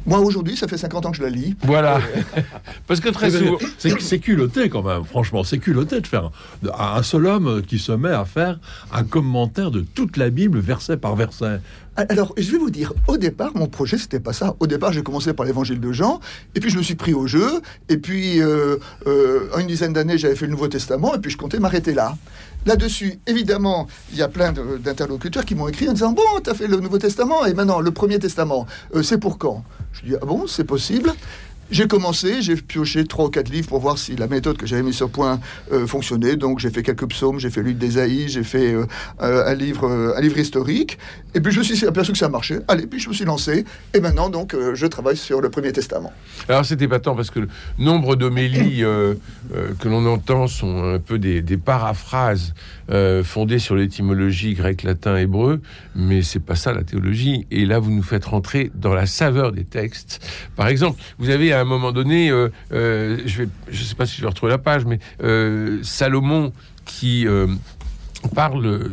Moi, 0.07 0.19
aujourd'hui, 0.19 0.57
ça 0.57 0.69
fait 0.69 0.79
50 0.79 1.07
ans 1.07 1.11
que 1.11 1.17
je 1.17 1.23
la 1.23 1.31
lis. 1.31 1.55
Voilà. 1.63 2.01
Parce 2.87 3.01
que 3.01 3.09
très 3.09 3.31
souvent. 3.31 3.59
C'est 3.79 4.19
culotté 4.19 4.69
quand 4.69 4.83
même, 4.83 5.05
franchement. 5.05 5.45
C'est 5.45 5.59
culotté 5.59 6.01
de 6.01 6.07
faire 6.07 6.31
un 6.79 7.03
seul 7.03 7.27
homme 7.27 7.63
qui 7.63 7.79
se 7.79 7.93
met 7.93 8.11
à 8.11 8.25
faire 8.25 8.59
un 8.93 9.05
commentaire 9.05 9.71
de 9.71 9.81
toute 9.81 10.17
la 10.17 10.31
Bible, 10.31 10.59
verset 10.59 10.97
par 10.97 11.17
verset. 11.17 11.61
Alors, 11.95 12.33
je 12.39 12.51
vais 12.51 12.57
vous 12.57 12.71
dire, 12.71 12.95
au 13.07 13.19
départ, 13.19 13.51
mon 13.55 13.67
projet, 13.67 13.99
c'était 13.99 14.21
pas 14.21 14.33
ça. 14.33 14.57
Au 14.61 14.67
départ, 14.67 14.93
j'ai 14.93 15.03
commencé 15.03 15.35
par 15.35 15.45
l'évangile 15.45 15.79
de 15.79 15.93
Jean, 15.93 16.21
et 16.55 16.61
puis 16.61 16.71
je 16.71 16.79
me 16.79 16.83
suis 16.83 16.95
pris 16.95 17.13
au 17.13 17.27
jeu, 17.27 17.61
et 17.91 17.99
puis, 17.99 18.41
euh, 18.41 18.79
euh, 19.07 19.49
une 19.59 19.67
dizaine 19.67 19.93
d'années, 19.93 20.17
j'avais 20.17 20.35
fait 20.35 20.47
le 20.47 20.53
Nouveau 20.53 20.69
Testament, 20.69 21.15
et 21.15 21.19
puis 21.19 21.31
je 21.31 21.37
comptais 21.37 21.59
m'arrêter 21.59 21.93
là. 21.93 22.17
Là-dessus, 22.65 23.19
évidemment, 23.27 23.89
il 24.11 24.19
y 24.19 24.23
a 24.23 24.29
plein 24.29 24.53
d'interlocuteurs 24.53 25.45
qui 25.45 25.55
m'ont 25.55 25.69
écrit 25.69 25.87
en 25.89 25.93
disant 25.93 26.13
Bon, 26.13 26.23
tu 26.43 26.49
as 26.49 26.55
fait 26.55 26.67
le 26.67 26.79
Nouveau 26.79 26.97
Testament, 26.97 27.45
et 27.45 27.53
maintenant, 27.53 27.81
le 27.81 27.91
Premier 27.91 28.19
Testament, 28.19 28.67
euh, 28.95 29.03
c'est 29.03 29.19
pour 29.19 29.37
quand? 29.37 29.63
Je 29.93 30.03
dis 30.07 30.15
Ah 30.21 30.25
bon, 30.25 30.47
c'est 30.47 30.65
possible 30.65 31.13
j'ai 31.71 31.89
commencé, 31.89 32.43
j'ai 32.43 32.57
pioché 32.57 33.05
trois 33.07 33.27
ou 33.27 33.31
quatre 33.31 33.49
livres 33.49 33.69
pour 33.69 33.81
voir 33.81 33.97
si 33.97 34.15
la 34.17 34.27
méthode 34.27 34.59
que 34.59 34.67
j'avais 34.67 34.83
mise 34.83 34.97
sur 34.97 35.09
point 35.09 35.41
euh, 35.73 35.87
fonctionnait. 35.87 36.37
Donc 36.37 36.59
j'ai 36.59 36.71
fait 36.71 36.83
quelques 36.83 37.09
psaumes, 37.09 37.39
j'ai 37.39 37.49
fait 37.49 37.63
l'huile 37.63 37.79
d'Ésaïe, 37.79 38.29
j'ai 38.29 38.43
fait 38.43 38.75
euh, 38.75 38.85
euh, 39.23 39.47
un 39.47 39.55
livre, 39.55 39.89
un 39.89 40.21
livre 40.21 40.39
historique. 40.39 40.99
Et 41.35 41.41
puis 41.41 41.51
je 41.51 41.61
me 41.61 41.65
suis 41.65 41.87
aperçu 41.87 42.13
que 42.13 42.19
ça 42.19 42.29
marchait. 42.29 42.61
Allez, 42.69 42.87
puis 42.87 43.01
je 43.01 43.09
me 43.09 43.15
suis 43.15 43.25
lancé. 43.25 43.65
Et 43.95 44.01
maintenant 44.01 44.29
donc 44.29 44.55
je 44.75 44.87
travaille 44.87 45.17
sur 45.17 45.41
le 45.41 45.49
Premier 45.49 45.73
Testament. 45.73 46.13
Alors 46.49 46.65
c'était 46.65 46.89
pas 46.89 47.01
tant 47.01 47.15
parce 47.15 47.31
que 47.31 47.41
le 47.41 47.49
nombre 47.79 48.17
d'homélies 48.17 48.83
que 48.83 49.89
l'on 49.89 50.05
entend 50.07 50.49
sont 50.49 50.95
un 50.95 50.99
peu 50.99 51.19
des, 51.19 51.41
des 51.41 51.57
paraphrases 51.57 52.53
fondées 53.25 53.59
sur 53.59 53.77
l'étymologie 53.77 54.53
grec, 54.53 54.83
latin, 54.83 55.17
hébreu, 55.17 55.63
mais 55.95 56.21
c'est 56.21 56.41
pas 56.41 56.55
ça 56.55 56.75
la 56.75 56.85
théologie. 56.85 57.47
Et 57.51 57.65
là 57.65 57.79
vous 57.79 57.91
nous 57.91 58.03
faites 58.03 58.27
rentrer 58.27 58.71
dans 58.75 58.93
la 58.93 59.07
saveur 59.07 59.53
des 59.53 59.65
textes. 59.65 60.21
Par 60.55 60.69
exemple, 60.69 61.01
vous 61.19 61.31
avez 61.31 61.55
un 61.55 61.62
un 61.63 61.65
moment 61.65 61.93
donné, 61.93 62.31
euh, 62.31 62.49
euh, 62.73 63.19
je 63.27 63.43
ne 63.43 63.49
je 63.71 63.83
sais 63.83 63.95
pas 63.95 64.07
si 64.07 64.17
je 64.17 64.23
vais 64.23 64.29
retrouver 64.29 64.51
la 64.51 64.59
page, 64.59 64.85
mais 64.85 64.99
euh, 65.23 65.79
Salomon 65.83 66.53
qui 66.85 67.27
parle 68.35 68.91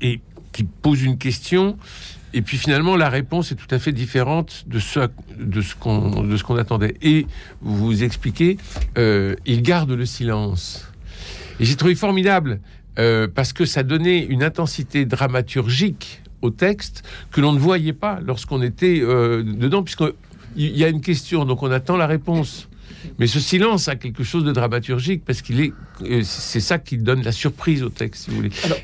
et 0.00 0.20
qui 0.52 0.64
pose 0.64 1.02
une 1.02 1.18
question. 1.18 1.78
Et 2.34 2.42
puis 2.42 2.58
finalement, 2.58 2.96
la 2.96 3.08
réponse 3.08 3.52
est 3.52 3.54
tout 3.54 3.72
à 3.74 3.78
fait 3.78 3.92
différente 3.92 4.64
de 4.66 4.78
ce, 4.78 5.08
de 5.38 5.60
ce 5.60 5.74
qu'on 5.74 6.56
attendait. 6.56 6.94
Et 7.02 7.26
vous 7.60 8.02
expliquez, 8.02 8.56
il 8.96 9.62
garde 9.62 9.92
le 9.92 10.06
silence. 10.06 10.90
Et 11.60 11.64
j'ai 11.64 11.76
trouvé 11.76 11.94
formidable 11.94 12.60
parce 13.34 13.52
que 13.52 13.66
ça 13.66 13.82
donnait 13.82 14.24
une 14.24 14.42
intensité 14.42 15.04
dramaturgique 15.04 16.22
au 16.40 16.50
texte 16.50 17.02
que 17.30 17.40
l'on 17.40 17.52
ne 17.52 17.58
voyait 17.58 17.92
pas 17.92 18.20
lorsqu'on 18.24 18.62
était 18.62 19.00
dedans, 19.00 19.82
puisque 19.82 20.04
il 20.56 20.76
y 20.76 20.84
a 20.84 20.88
une 20.88 21.00
question, 21.00 21.44
donc 21.44 21.62
on 21.62 21.70
attend 21.70 21.96
la 21.96 22.06
réponse. 22.06 22.68
Mais 23.18 23.26
ce 23.26 23.40
silence 23.40 23.88
a 23.88 23.96
quelque 23.96 24.24
chose 24.24 24.44
de 24.44 24.52
dramaturgique 24.52 25.24
parce 25.24 25.42
qu'il 25.42 25.60
est, 25.60 25.72
euh, 26.02 26.22
c'est 26.24 26.60
ça 26.60 26.78
qui 26.78 26.98
donne 26.98 27.22
la 27.22 27.32
surprise 27.32 27.82
au 27.82 27.90
texte, 27.90 28.24
si 28.24 28.30
vous 28.30 28.36
voulez. 28.36 28.50
Alors, 28.64 28.78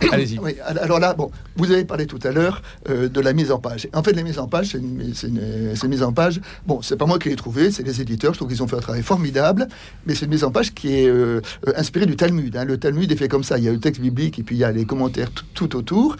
Allez-y. 0.12 0.38
Oui, 0.38 0.56
alors 0.64 0.98
là, 0.98 1.14
bon, 1.14 1.30
vous 1.56 1.70
avez 1.70 1.84
parlé 1.84 2.06
tout 2.06 2.18
à 2.22 2.30
l'heure 2.30 2.62
euh, 2.88 3.08
de 3.08 3.20
la 3.20 3.32
mise 3.32 3.50
en 3.50 3.58
page. 3.58 3.88
En 3.92 4.02
fait, 4.02 4.12
la 4.12 4.22
mise 4.22 4.38
en 4.38 4.48
page, 4.48 4.68
c'est 4.68 4.78
une, 4.78 5.88
mise 5.88 6.02
en 6.02 6.12
page. 6.12 6.40
Bon, 6.66 6.80
c'est 6.82 6.96
pas 6.96 7.06
moi 7.06 7.18
qui 7.18 7.28
l'ai 7.28 7.36
trouvé, 7.36 7.70
c'est 7.70 7.82
les 7.82 8.00
éditeurs. 8.00 8.32
Je 8.32 8.38
trouve 8.38 8.48
qu'ils 8.48 8.62
ont 8.62 8.66
fait 8.66 8.76
un 8.76 8.80
travail 8.80 9.02
formidable. 9.02 9.68
Mais 10.06 10.14
c'est 10.14 10.24
une 10.24 10.30
mise 10.30 10.44
en 10.44 10.50
page 10.50 10.72
qui 10.72 10.94
est 10.94 11.08
euh, 11.08 11.40
inspirée 11.76 12.06
du 12.06 12.16
Talmud. 12.16 12.56
Hein. 12.56 12.64
Le 12.64 12.78
Talmud 12.78 13.10
est 13.10 13.16
fait 13.16 13.28
comme 13.28 13.44
ça. 13.44 13.58
Il 13.58 13.64
y 13.64 13.68
a 13.68 13.72
le 13.72 13.80
texte 13.80 14.00
biblique 14.00 14.38
et 14.38 14.42
puis 14.42 14.56
il 14.56 14.60
y 14.60 14.64
a 14.64 14.72
les 14.72 14.84
commentaires 14.84 15.30
tout 15.54 15.76
autour. 15.76 16.16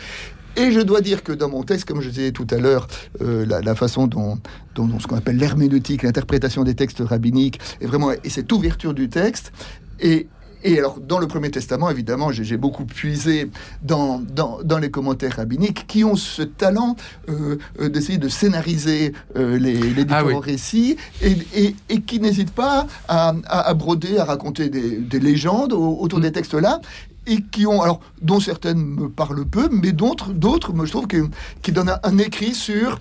Et 0.61 0.73
je 0.73 0.81
dois 0.81 1.01
dire 1.01 1.23
que 1.23 1.33
dans 1.33 1.49
mon 1.49 1.63
texte, 1.63 1.89
comme 1.89 2.03
je 2.03 2.11
disais 2.11 2.33
tout 2.33 2.47
à 2.51 2.59
l'heure, 2.59 2.87
euh, 3.23 3.47
la, 3.47 3.75
façon 3.75 4.07
dont, 4.07 4.39
ce 4.77 5.07
qu'on 5.07 5.17
appelle 5.17 5.39
l'herméneutique, 5.39 6.03
l'interprétation 6.03 6.65
des 6.65 6.75
textes 6.75 7.01
rabbiniques, 7.01 7.59
est 7.81 7.87
vraiment 7.87 8.11
et 8.13 8.29
cette 8.29 8.53
ouverture 8.53 8.93
du 8.93 9.09
texte. 9.09 9.53
Et, 10.01 10.27
et 10.63 10.79
alors, 10.79 11.01
dans 11.01 11.19
le 11.19 11.27
Premier 11.27 11.51
Testament, 11.51 11.89
évidemment, 11.89 12.31
j'ai 12.31 12.59
beaucoup 12.59 12.85
puisé 12.85 13.51
dans, 13.83 14.21
dans, 14.21 14.79
les 14.79 14.91
commentaires 14.91 15.37
rabbiniques 15.37 15.87
qui 15.87 16.05
ont 16.05 16.17
ce 16.17 16.43
talent 16.43 16.95
euh, 17.31 17.57
euh, 17.81 17.89
d'essayer 17.89 18.19
de 18.19 18.29
scénariser 18.29 19.15
les, 19.35 19.57
les, 19.57 20.03
ah 20.11 20.23
différents 20.23 20.41
récits 20.41 20.99
et, 21.23 21.75
et, 21.89 22.01
qui 22.03 22.21
n'hésitent 22.21 22.53
pas 22.53 22.87
à, 23.09 23.33
à, 23.47 23.73
broder, 23.73 24.19
à 24.19 24.25
raconter 24.25 24.69
des, 24.69 24.99
des 24.99 25.21
légendes 25.21 25.73
autour 25.73 26.19
mm. 26.19 26.23
des 26.23 26.33
textes-là 26.33 26.83
et 27.27 27.43
qui 27.43 27.67
ont, 27.67 27.83
alors, 27.83 28.01
dont 28.23 28.41
certaines 28.41 28.83
me 28.83 29.09
parlent 29.09 29.45
peu, 29.45 29.69
mais 29.71 29.93
d'autres, 29.93 30.33
d'autres, 30.33 30.73
je 30.85 30.91
trouve, 30.91 31.07
que, 31.07 31.29
qui 31.63 31.73
donnent 31.73 31.99
un, 32.03 32.19
écrit 32.19 32.55
sur 32.55 32.99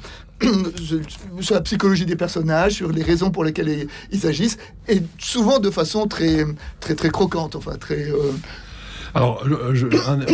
sur 1.41 1.55
la 1.55 1.61
psychologie 1.61 2.05
des 2.05 2.15
personnages, 2.15 2.75
sur 2.75 2.91
les 2.93 3.03
raisons 3.03 3.29
pour 3.29 3.43
lesquelles 3.43 3.87
ils, 4.11 4.25
agissent, 4.25 4.57
et 4.87 5.01
souvent 5.17 5.59
de 5.59 5.69
façon 5.69 6.07
très, 6.07 6.45
très, 6.79 6.95
très 6.95 7.09
croquante, 7.09 7.55
enfin 7.55 7.75
très. 7.77 8.09
Euh, 8.09 8.31
alors, 9.13 9.43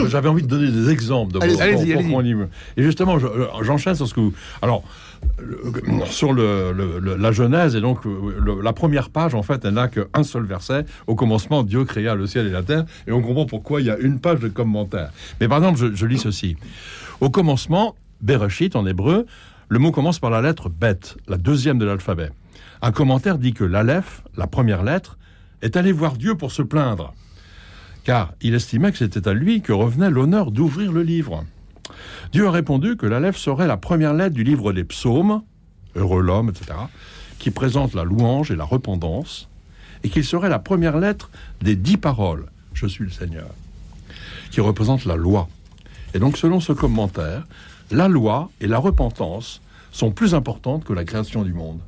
j'avais 0.07 0.29
envie 0.29 0.43
de 0.43 0.47
donner 0.47 0.71
des 0.71 0.89
exemples 0.89 1.33
de 1.33 1.39
vos, 1.39 2.21
Et 2.77 2.83
justement, 2.83 3.17
j'enchaîne 3.61 3.95
sur 3.95 4.07
ce 4.07 4.13
que 4.13 4.19
vous. 4.19 4.33
Alors, 4.61 4.83
sur 6.09 6.33
le, 6.33 6.99
la 7.17 7.31
Genèse, 7.31 7.75
et 7.75 7.81
donc 7.81 7.99
la 8.61 8.73
première 8.73 9.09
page, 9.09 9.35
en 9.35 9.43
fait, 9.43 9.65
elle 9.65 9.73
n'a 9.73 9.87
qu'un 9.87 10.23
seul 10.23 10.43
verset. 10.43 10.85
Au 11.07 11.15
commencement, 11.15 11.63
Dieu 11.63 11.83
créa 11.85 12.15
le 12.15 12.27
ciel 12.27 12.47
et 12.47 12.51
la 12.51 12.63
terre, 12.63 12.85
et 13.07 13.11
on 13.11 13.21
comprend 13.21 13.45
pourquoi 13.45 13.81
il 13.81 13.87
y 13.87 13.89
a 13.89 13.97
une 13.97 14.19
page 14.19 14.39
de 14.39 14.47
commentaires. 14.47 15.11
Mais 15.39 15.47
par 15.47 15.59
exemple, 15.59 15.93
je, 15.93 16.05
lis 16.05 16.19
ceci. 16.19 16.57
Au 17.21 17.29
commencement, 17.29 17.95
Bereshit 18.21 18.75
en 18.75 18.85
hébreu, 18.85 19.25
le 19.69 19.79
mot 19.79 19.91
commence 19.91 20.19
par 20.19 20.29
la 20.29 20.41
lettre 20.41 20.69
Bet, 20.69 20.99
la 21.27 21.37
deuxième 21.37 21.79
de 21.79 21.85
l'alphabet. 21.85 22.29
Un 22.81 22.91
commentaire 22.91 23.37
dit 23.37 23.53
que 23.53 23.63
l'Aleph, 23.63 24.21
la 24.37 24.47
première 24.47 24.83
lettre, 24.83 25.17
est 25.61 25.75
allé 25.75 25.91
voir 25.91 26.13
Dieu 26.13 26.35
pour 26.35 26.51
se 26.51 26.61
plaindre, 26.61 27.13
car 28.05 28.33
il 28.39 28.53
estimait 28.53 28.91
que 28.91 28.99
c'était 28.99 29.27
à 29.27 29.33
lui 29.33 29.61
que 29.61 29.73
revenait 29.73 30.09
l'honneur 30.09 30.51
d'ouvrir 30.51 30.93
le 30.93 31.01
livre. 31.01 31.43
Dieu 32.31 32.47
a 32.47 32.51
répondu 32.51 32.95
que 32.95 33.05
l'Aleph 33.05 33.35
serait 33.35 33.67
la 33.67 33.77
première 33.77 34.13
lettre 34.13 34.35
du 34.35 34.43
livre 34.43 34.71
des 34.71 34.83
psaumes, 34.83 35.41
heureux 35.95 36.21
l'homme, 36.21 36.49
etc., 36.49 36.77
qui 37.39 37.51
présente 37.51 37.93
la 37.93 38.03
louange 38.03 38.51
et 38.51 38.55
la 38.55 38.63
repentance, 38.63 39.49
et 40.03 40.09
qu'il 40.09 40.23
serait 40.23 40.49
la 40.49 40.59
première 40.59 40.97
lettre 40.97 41.29
des 41.61 41.75
dix 41.75 41.97
paroles, 41.97 42.45
je 42.73 42.85
suis 42.85 43.03
le 43.03 43.09
Seigneur, 43.09 43.49
qui 44.51 44.61
représente 44.61 45.05
la 45.05 45.15
loi. 45.15 45.49
Et 46.13 46.19
donc, 46.19 46.37
selon 46.37 46.59
ce 46.59 46.73
commentaire, 46.73 47.45
la 47.91 48.07
loi 48.07 48.51
et 48.61 48.67
la 48.67 48.77
repentance 48.77 49.61
sont 49.91 50.11
plus 50.11 50.35
importantes 50.35 50.83
que 50.83 50.93
la 50.93 51.05
création 51.05 51.43
du 51.43 51.53
monde. 51.53 51.79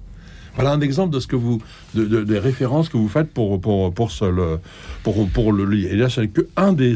Voilà 0.58 0.72
un 0.72 0.82
exemple 0.82 1.14
de 1.14 1.20
ce 1.20 1.28
que 1.28 1.36
vous, 1.36 1.62
de, 1.94 2.24
des 2.24 2.40
références 2.40 2.90
que 2.90 2.98
vous 2.98 3.08
faites 3.08 3.32
pour 3.32 3.62
pour 3.62 3.94
pour 3.94 4.12
le, 4.22 4.60
pour 5.04 5.30
pour 5.30 5.54
le 5.54 5.72
Et 5.76 5.96
là, 5.96 6.10
c'est 6.10 6.28
que 6.28 6.48
un 6.58 6.74
des 6.74 6.96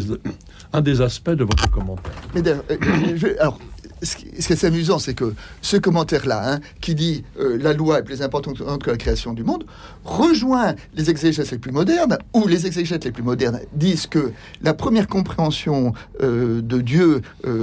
un 0.74 0.82
des 0.82 1.02
aspects 1.02 1.30
de 1.30 1.44
votre 1.44 1.70
commentaire. 1.70 2.12
Mais 2.34 2.42
euh, 2.48 3.36
alors, 3.40 3.60
ce 4.02 4.16
qui, 4.16 4.28
est 4.54 4.64
amusant, 4.64 5.00
c'est 5.00 5.14
que 5.14 5.34
ce 5.62 5.78
commentaire-là, 5.78 6.54
hein, 6.54 6.60
qui 6.82 6.96
dit 6.96 7.24
euh, 7.40 7.58
la 7.60 7.74
loi 7.74 8.00
est 8.00 8.04
plus 8.04 8.22
importante 8.22 8.58
que 8.82 8.90
la 8.90 8.98
création 8.98 9.34
du 9.34 9.44
monde, 9.44 9.66
rejoint 10.04 10.76
les 10.96 11.10
exégètes 11.10 11.52
les 11.52 11.58
plus 11.58 11.72
modernes, 11.72 12.18
où 12.34 12.48
les 12.48 12.66
exégètes 12.66 13.06
les 13.06 13.12
plus 13.12 13.24
modernes 13.24 13.60
disent 13.74 14.08
que 14.08 14.32
la 14.62 14.74
première 14.74 15.08
compréhension 15.08 15.94
euh, 16.22 16.62
de 16.62 16.82
Dieu 16.82 17.22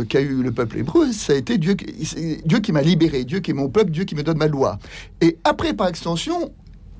qu'a 0.08 0.20
eu 0.20 0.42
le 0.42 0.52
peuple 0.52 0.78
hébreu, 0.78 1.12
ça 1.12 1.32
a 1.32 1.36
été 1.36 1.58
Dieu, 1.58 1.74
Dieu 1.74 2.58
qui 2.60 2.72
m'a 2.72 2.82
libéré, 2.82 3.24
Dieu 3.24 3.40
qui 3.40 3.50
est 3.50 3.54
mon 3.54 3.68
peuple, 3.68 3.90
Dieu 3.90 4.04
qui 4.04 4.14
me 4.14 4.22
donne 4.22 4.38
ma 4.38 4.46
loi. 4.46 4.78
Et 5.20 5.38
après, 5.44 5.74
par 5.74 5.88
extension, 5.88 6.52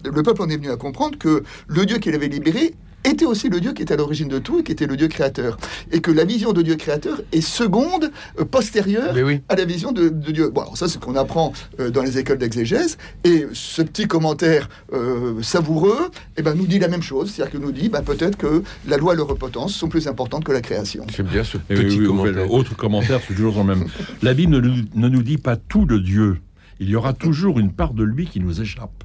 le 0.04 0.22
peuple 0.22 0.42
en 0.42 0.48
est 0.48 0.56
venu 0.56 0.70
à 0.70 0.76
comprendre 0.76 1.18
que 1.18 1.42
le 1.66 1.86
Dieu 1.86 1.98
qu'il 1.98 2.14
avait 2.14 2.28
libéré 2.28 2.74
était 3.08 3.24
aussi 3.24 3.48
le 3.48 3.60
Dieu 3.60 3.72
qui 3.72 3.82
était 3.82 3.94
à 3.94 3.96
l'origine 3.96 4.28
de 4.28 4.38
tout 4.38 4.60
et 4.60 4.62
qui 4.62 4.72
était 4.72 4.86
le 4.86 4.96
Dieu 4.96 5.08
créateur. 5.08 5.58
Et 5.92 6.00
que 6.00 6.10
la 6.10 6.24
vision 6.24 6.52
de 6.52 6.62
Dieu 6.62 6.76
créateur 6.76 7.20
est 7.32 7.40
seconde, 7.40 8.10
euh, 8.38 8.44
postérieure 8.44 9.14
à 9.48 9.56
la 9.56 9.64
vision 9.64 9.92
de, 9.92 10.08
Dieu. 10.08 10.50
Bon, 10.50 10.62
alors 10.62 10.76
ça, 10.76 10.86
c'est 10.86 10.94
ce 10.94 10.98
qu'on 10.98 11.16
apprend 11.16 11.52
euh, 11.80 11.90
dans 11.90 12.02
les 12.02 12.18
écoles 12.18 12.38
d'exégèse. 12.38 12.98
Et 13.24 13.46
ce 13.52 13.82
petit 13.82 14.06
commentaire 14.06 14.68
euh, 14.92 15.42
savoureux 15.42 16.10
eh 16.36 16.42
ben, 16.42 16.54
nous 16.54 16.66
dit 16.66 16.78
la 16.78 16.88
même 16.88 17.02
chose. 17.02 17.30
C'est-à-dire 17.30 17.52
que 17.52 17.58
nous 17.58 17.72
dit 17.72 17.88
bah, 17.88 18.02
peut-être 18.02 18.36
que 18.36 18.62
la 18.86 18.96
loi 18.96 19.14
et 19.14 19.16
le 19.16 19.22
repentance 19.22 19.74
sont 19.74 19.88
plus 19.88 20.06
importantes 20.08 20.44
que 20.44 20.52
la 20.52 20.60
création. 20.60 21.06
J'aime 21.14 21.26
bien 21.26 21.44
ce 21.44 21.58
petit 21.58 22.02
commentaire. 22.04 22.52
Autre 22.52 22.76
commentaire, 22.76 23.20
c'est 23.26 23.34
toujours 23.34 23.58
le 23.58 23.64
même. 23.64 23.84
La 24.22 24.34
Bible 24.34 24.60
ne, 24.60 24.82
ne 24.94 25.08
nous 25.08 25.22
dit 25.22 25.38
pas 25.38 25.56
tout 25.56 25.84
de 25.84 25.98
Dieu. 25.98 26.40
Il 26.80 26.88
y 26.88 26.96
aura 26.96 27.12
toujours 27.12 27.58
une 27.58 27.72
part 27.72 27.92
de 27.92 28.04
lui 28.04 28.26
qui 28.26 28.40
nous 28.40 28.60
échappe. 28.60 29.04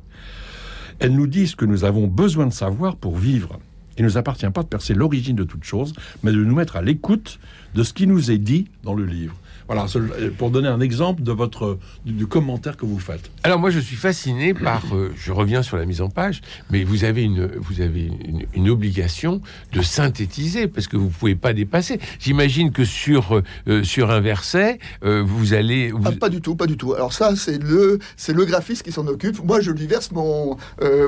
Elle 1.00 1.16
nous 1.16 1.28
dit 1.28 1.48
ce 1.48 1.56
que 1.56 1.66
nous 1.66 1.84
avons 1.84 2.08
besoin 2.08 2.46
de 2.46 2.54
savoir 2.54 2.96
pour 2.96 3.18
vivre. 3.18 3.60
Il 3.98 4.04
ne 4.04 4.10
nous 4.10 4.18
appartient 4.18 4.50
pas 4.50 4.64
de 4.64 4.68
percer 4.68 4.94
l'origine 4.94 5.36
de 5.36 5.44
toute 5.44 5.64
chose, 5.64 5.94
mais 6.24 6.32
de 6.32 6.44
nous 6.44 6.56
mettre 6.56 6.76
à 6.76 6.82
l'écoute 6.82 7.40
de 7.76 7.84
ce 7.84 7.94
qui 7.94 8.08
nous 8.08 8.32
est 8.32 8.38
dit 8.38 8.68
dans 8.84 8.94
le 8.94 9.06
livre. 9.06 9.36
Voilà, 9.68 9.86
pour 10.38 10.52
donner 10.52 10.68
un 10.68 10.82
exemple 10.82 11.24
de 11.24 11.32
votre 11.32 11.78
du, 12.06 12.28
commentaire 12.28 12.78
que 12.78 12.86
vous 12.86 13.00
faites. 13.00 13.32
Alors 13.44 13.60
moi, 13.60 13.70
je 13.70 13.80
suis 13.80 13.96
fasciné 13.96 14.54
par. 14.54 14.84
Euh, 14.94 15.12
je 15.16 15.32
reviens 15.32 15.64
sur 15.64 15.78
la 15.78 15.86
mise 15.86 16.02
en 16.02 16.10
page, 16.10 16.42
mais 16.70 16.84
vous 16.84 17.04
avez 17.04 17.24
une 17.24 17.48
vous 17.58 17.82
avez 17.82 18.12
une, 18.54 18.70
obligation 18.70 19.42
de 19.72 19.82
synthétiser 19.82 20.68
parce 20.68 20.88
que 20.88 20.98
vous 20.98 21.10
pouvez 21.10 21.36
pas 21.36 21.54
dépasser. 21.54 22.00
J'imagine 22.20 22.72
que 22.72 22.86
sur 22.86 23.42
euh, 23.68 23.84
sur 23.84 24.10
un 24.12 24.20
verset, 24.20 24.80
euh, 25.04 25.24
vous 25.26 25.54
allez. 25.54 25.92
Ah, 26.06 26.12
pas 26.12 26.30
du 26.30 26.42
tout, 26.42 26.56
pas 26.56 26.66
du 26.66 26.78
tout. 26.78 26.94
Alors 26.94 27.14
ça, 27.14 27.36
c'est 27.36 27.62
le 27.62 28.00
c'est 28.18 28.34
le 28.34 28.46
graphiste 28.46 28.84
qui 28.84 28.92
s'en 28.92 29.08
occupe. 29.08 29.44
Moi, 29.44 29.62
je 29.62 29.72
lui 29.72 29.88
verse 29.88 30.12
mon 30.12 30.58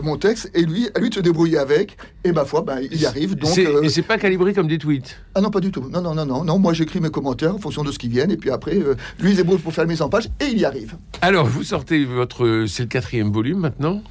mon 0.03 0.17
texte 0.17 0.51
et 0.53 0.61
lui 0.61 0.89
à 0.95 0.99
lui 0.99 1.09
de 1.09 1.15
se 1.15 1.19
débrouiller 1.19 1.57
avec. 1.57 1.97
Et 2.23 2.31
ma 2.31 2.45
foi, 2.45 2.61
ben, 2.61 2.79
il 2.81 2.99
y 2.99 3.05
arrive. 3.05 3.35
Donc. 3.35 3.57
Et 3.57 3.89
c'est 3.89 4.01
pas 4.01 4.17
calibré 4.17 4.53
comme 4.53 4.67
des 4.67 4.77
tweets. 4.77 5.17
Ah 5.35 5.41
non, 5.41 5.51
pas 5.51 5.59
du 5.59 5.71
tout. 5.71 5.87
Non, 5.91 6.01
non, 6.01 6.15
non, 6.15 6.25
non, 6.25 6.43
non. 6.43 6.59
Moi, 6.59 6.73
j'écris 6.73 6.99
mes 6.99 7.09
commentaires 7.09 7.53
en 7.53 7.59
fonction 7.59 7.83
de 7.83 7.91
ce 7.91 7.99
qui 7.99 8.07
viennent 8.07 8.31
et 8.31 8.37
puis 8.37 8.44
après, 8.49 8.75
euh, 8.75 8.95
lui, 9.19 9.31
il 9.31 9.35
débrouille 9.37 9.59
pour 9.59 9.73
faire 9.73 9.83
la 9.83 9.89
mise 9.89 10.01
en 10.01 10.09
page 10.09 10.29
et 10.39 10.45
il 10.45 10.59
y 10.59 10.65
arrive. 10.65 10.95
Alors, 11.21 11.45
vous 11.45 11.63
sortez 11.63 12.05
votre. 12.05 12.65
C'est 12.67 12.83
le 12.83 12.89
quatrième 12.89 13.31
volume 13.31 13.59
maintenant? 13.59 14.01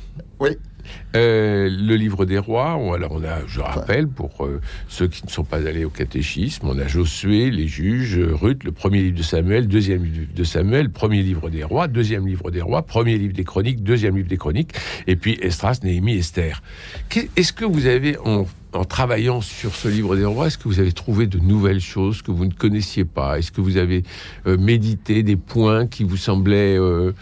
Oui. 0.41 0.51
Euh, 1.17 1.71
le 1.71 1.97
livre 1.97 2.25
des 2.25 2.39
rois, 2.39 2.73
alors 2.95 3.13
on 3.13 3.25
a, 3.25 3.47
je 3.47 3.61
rappelle, 3.61 4.09
pour 4.09 4.45
euh, 4.45 4.61
ceux 4.89 5.09
qui 5.09 5.25
ne 5.25 5.31
sont 5.31 5.45
pas 5.45 5.67
allés 5.67 5.85
au 5.85 5.91
catéchisme, 5.91 6.69
on 6.69 6.79
a 6.79 6.87
Josué, 6.87 7.51
les 7.51 7.69
juges, 7.69 8.19
Ruth, 8.19 8.65
le 8.65 8.73
premier 8.73 9.01
livre 9.01 9.17
de 9.17 9.23
Samuel, 9.23 9.69
deuxième 9.69 10.05
livre 10.05 10.27
de 10.35 10.45
Samuel, 10.45 10.91
premier 10.91 11.23
livre 11.23 11.51
des 11.51 11.65
rois, 11.65 11.89
deuxième 11.89 12.27
livre 12.27 12.51
des 12.51 12.61
rois, 12.61 12.83
premier 12.83 13.17
livre 13.17 13.33
des 13.33 13.45
chroniques, 13.45 13.83
deuxième 13.83 14.17
livre 14.17 14.29
des 14.29 14.37
chroniques, 14.37 14.75
et 15.07 15.17
puis 15.17 15.39
Estras, 15.41 15.79
Néhémie, 15.83 16.17
Esther. 16.17 16.63
Est-ce 17.37 17.53
que 17.53 17.65
vous 17.65 17.87
avez, 17.87 18.19
en, 18.19 18.47
travaillant 18.83 19.41
sur 19.41 19.75
ce 19.75 19.87
livre 19.87 20.17
des 20.17 20.25
rois, 20.25 20.49
est-ce 20.49 20.59
que 20.59 20.67
vous 20.67 20.81
avez 20.81 20.93
trouvé 20.93 21.29
de 21.29 21.39
nouvelles 21.39 21.81
choses 21.81 22.23
que 22.23 22.33
vous 22.33 22.45
ne 22.45 22.53
connaissiez 22.53 23.05
pas? 23.05 23.39
Est-ce 23.39 23.53
que 23.53 23.61
vous 23.61 23.77
avez 23.77 24.03
euh, 24.47 24.57
médité 24.57 25.23
des 25.23 25.37
points 25.37 25.87
qui 25.87 26.03
vous 26.05 26.17
semblaient... 26.17 26.79
Euh, 26.79 27.13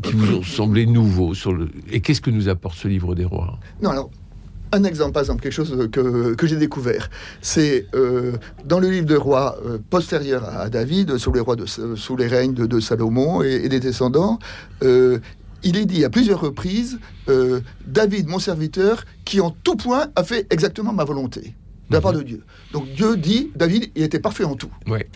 qui 0.00 0.12
vous 0.12 0.36
ont 0.36 0.42
semblé 0.44 0.86
nouveaux 0.86 1.34
sur 1.34 1.52
le... 1.52 1.68
Et 1.90 2.00
qu'est-ce 2.00 2.20
que 2.20 2.30
nous 2.30 2.48
apporte 2.48 2.76
ce 2.76 2.86
livre 2.86 3.16
des 3.16 3.24
rois? 3.24 3.58
Non, 3.82 3.90
alors 3.90 4.10
un 4.72 4.84
exemple, 4.84 5.12
par 5.12 5.22
exemple, 5.22 5.42
quelque 5.42 5.52
chose 5.52 5.88
que, 5.90 6.46
j'ai 6.46 6.56
découvert, 6.56 7.08
c'est 7.40 7.86
euh, 7.94 8.32
dans 8.64 8.80
le 8.80 8.90
livre 8.90 9.06
des 9.06 9.16
rois 9.16 9.56
euh, 9.64 9.78
postérieur 9.90 10.44
à 10.44 10.68
David, 10.68 11.18
sous 11.18 11.32
les, 11.32 11.40
rois 11.40 11.56
de, 11.56 11.66
sous 11.66 12.16
les 12.16 12.26
règnes 12.26 12.54
de, 12.54 12.80
Salomon 12.80 13.42
et, 13.42 13.68
des 13.68 13.80
descendants, 13.80 14.38
il 15.62 15.76
est 15.76 15.86
dit 15.86 16.04
à 16.04 16.10
plusieurs 16.10 16.40
reprises 16.40 16.98
David, 17.86 18.28
mon 18.28 18.38
serviteur, 18.38 19.04
qui 19.24 19.40
en 19.40 19.50
tout 19.50 19.76
point 19.76 20.08
a 20.14 20.24
fait 20.24 20.46
exactement 20.50 20.92
ma 20.92 21.04
volonté 21.04 21.54
de 21.90 21.94
la 21.94 22.00
part 22.00 22.12
mhm. 22.12 22.18
de 22.18 22.24
Dieu. 22.24 22.44
Donc 22.72 22.86
Dieu 22.94 23.16
dit 23.16 23.50
David, 23.54 23.90
il 23.94 24.02
était 24.02 24.20
parfait 24.20 24.44
en 24.44 24.54
tout. 24.54 24.70
Ouais. 24.86 25.08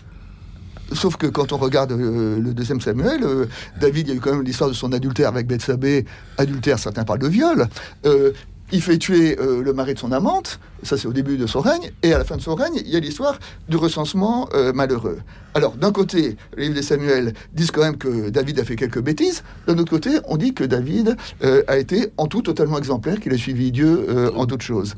Sauf 0.93 1.15
que 1.15 1.27
quand 1.27 1.53
on 1.53 1.57
regarde 1.57 1.93
euh, 1.93 2.39
le 2.39 2.53
deuxième 2.53 2.81
Samuel, 2.81 3.23
euh, 3.23 3.45
David, 3.79 4.07
il 4.07 4.09
y 4.09 4.13
a 4.13 4.17
eu 4.17 4.19
quand 4.19 4.33
même 4.33 4.43
l'histoire 4.43 4.69
de 4.69 4.75
son 4.75 4.91
adultère 4.91 5.29
avec 5.29 5.47
Bethsabée. 5.47 6.05
Adultère, 6.37 6.79
certains 6.79 7.05
parlent 7.05 7.19
de 7.19 7.29
viol. 7.29 7.67
Euh, 8.05 8.33
il 8.71 8.81
fait 8.81 8.97
tuer 8.97 9.35
le 9.37 9.73
mari 9.73 9.93
de 9.93 9.99
son 9.99 10.11
amante, 10.11 10.59
ça 10.83 10.97
c'est 10.97 11.07
au 11.07 11.13
début 11.13 11.37
de 11.37 11.47
son 11.47 11.59
règne, 11.59 11.91
et 12.03 12.13
à 12.13 12.17
la 12.17 12.23
fin 12.23 12.37
de 12.37 12.41
son 12.41 12.55
règne, 12.55 12.75
il 12.75 12.89
y 12.89 12.95
a 12.95 12.99
l'histoire 12.99 13.37
du 13.69 13.77
recensement 13.77 14.49
malheureux. 14.73 15.19
Alors, 15.53 15.73
d'un 15.73 15.91
côté, 15.91 16.37
les 16.55 16.63
livres 16.63 16.77
de 16.77 16.81
Samuel 16.81 17.33
disent 17.53 17.71
quand 17.71 17.81
même 17.81 17.97
que 17.97 18.29
David 18.29 18.59
a 18.59 18.63
fait 18.63 18.75
quelques 18.75 19.01
bêtises, 19.01 19.43
d'un 19.67 19.77
autre 19.77 19.89
côté, 19.89 20.11
on 20.27 20.37
dit 20.37 20.53
que 20.53 20.63
David 20.63 21.17
a 21.67 21.77
été 21.77 22.11
en 22.17 22.27
tout 22.27 22.41
totalement 22.41 22.77
exemplaire, 22.77 23.19
qu'il 23.19 23.33
a 23.33 23.37
suivi 23.37 23.71
Dieu 23.71 24.31
en 24.35 24.45
toutes 24.45 24.61
choses. 24.61 24.95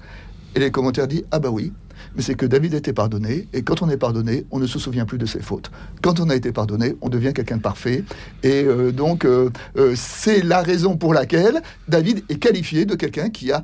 Et 0.56 0.60
les 0.60 0.70
commentaires 0.70 1.08
disent, 1.08 1.25
ah 1.32 1.39
bah 1.39 1.50
oui, 1.50 1.74
mais 2.15 2.22
c'est 2.22 2.36
que 2.36 2.46
David 2.46 2.75
a 2.75 2.77
été 2.77 2.93
pardonné, 2.93 3.48
et 3.53 3.63
quand 3.63 3.82
on 3.82 3.89
est 3.89 3.98
pardonné, 3.98 4.46
on 4.51 4.60
ne 4.60 4.67
se 4.67 4.79
souvient 4.79 5.05
plus 5.05 5.17
de 5.17 5.25
ses 5.25 5.41
fautes. 5.41 5.72
Quand 6.01 6.20
on 6.20 6.29
a 6.29 6.36
été 6.36 6.51
pardonné, 6.51 6.96
on 7.01 7.10
devient 7.10 7.34
quelqu'un 7.34 7.58
de 7.58 7.62
parfait, 7.62 8.03
et 8.43 8.63
euh, 8.63 8.91
donc 8.91 9.25
euh, 9.25 9.50
euh, 9.77 9.93
c'est 9.96 10.43
la 10.43 10.62
raison 10.62 10.98
pour 10.98 11.13
laquelle 11.13 11.62
David 11.88 12.24
est 12.29 12.38
qualifié 12.38 12.86
de 12.86 12.96
quelqu'un 12.96 13.29
qui 13.29 13.51
a 13.51 13.63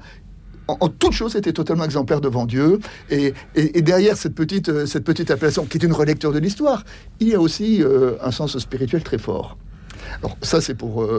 en, 0.67 0.87
toute 0.87 1.13
chose 1.13 1.35
était 1.35 1.51
totalement 1.51 1.83
exemplaire 1.83 2.21
devant 2.21 2.45
Dieu. 2.45 2.79
Et, 3.09 3.33
derrière 3.81 4.15
cette 4.15 4.35
petite, 4.35 4.85
cette 4.85 5.03
petite 5.03 5.31
appellation, 5.31 5.65
qui 5.65 5.79
est 5.79 5.83
une 5.83 5.93
relecture 5.93 6.31
de 6.31 6.37
l'histoire, 6.37 6.85
il 7.19 7.29
y 7.29 7.33
a 7.33 7.41
aussi 7.41 7.83
un 8.21 8.29
sens 8.29 8.55
spirituel 8.59 9.01
très 9.01 9.17
fort. 9.17 9.57
Alors 10.19 10.37
ça 10.43 10.61
c'est 10.61 10.75
pour 10.75 11.09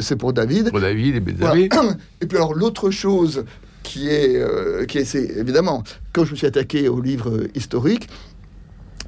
c'est 0.00 0.14
pour 0.14 0.32
David. 0.32 0.70
Pour 0.70 0.78
David 0.78 1.16
et 1.16 1.68
Et 2.20 2.26
puis 2.28 2.36
alors 2.36 2.54
l'autre 2.54 2.92
chose 2.92 3.44
qui 3.90 4.08
est, 4.08 4.36
euh, 4.36 4.86
qui 4.86 4.98
est, 4.98 5.14
évidemment, 5.14 5.82
quand 6.12 6.24
je 6.24 6.30
me 6.30 6.36
suis 6.36 6.46
attaqué 6.46 6.88
aux 6.88 7.00
livres 7.00 7.48
historiques, 7.56 8.08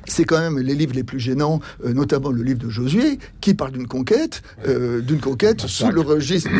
c'est 0.06 0.24
quand 0.24 0.40
même 0.40 0.58
les 0.58 0.74
livres 0.74 0.96
les 0.96 1.04
plus 1.04 1.20
gênants, 1.20 1.60
euh, 1.84 1.92
notamment 1.92 2.32
le 2.32 2.42
livre 2.42 2.58
de 2.58 2.68
Josué, 2.68 3.20
qui 3.40 3.54
parle 3.54 3.70
d'une 3.70 3.86
conquête, 3.86 4.42
euh, 4.66 5.00
d'une 5.00 5.20
conquête 5.20 5.60
sous 5.60 5.92
le 5.92 6.00
registre 6.00 6.50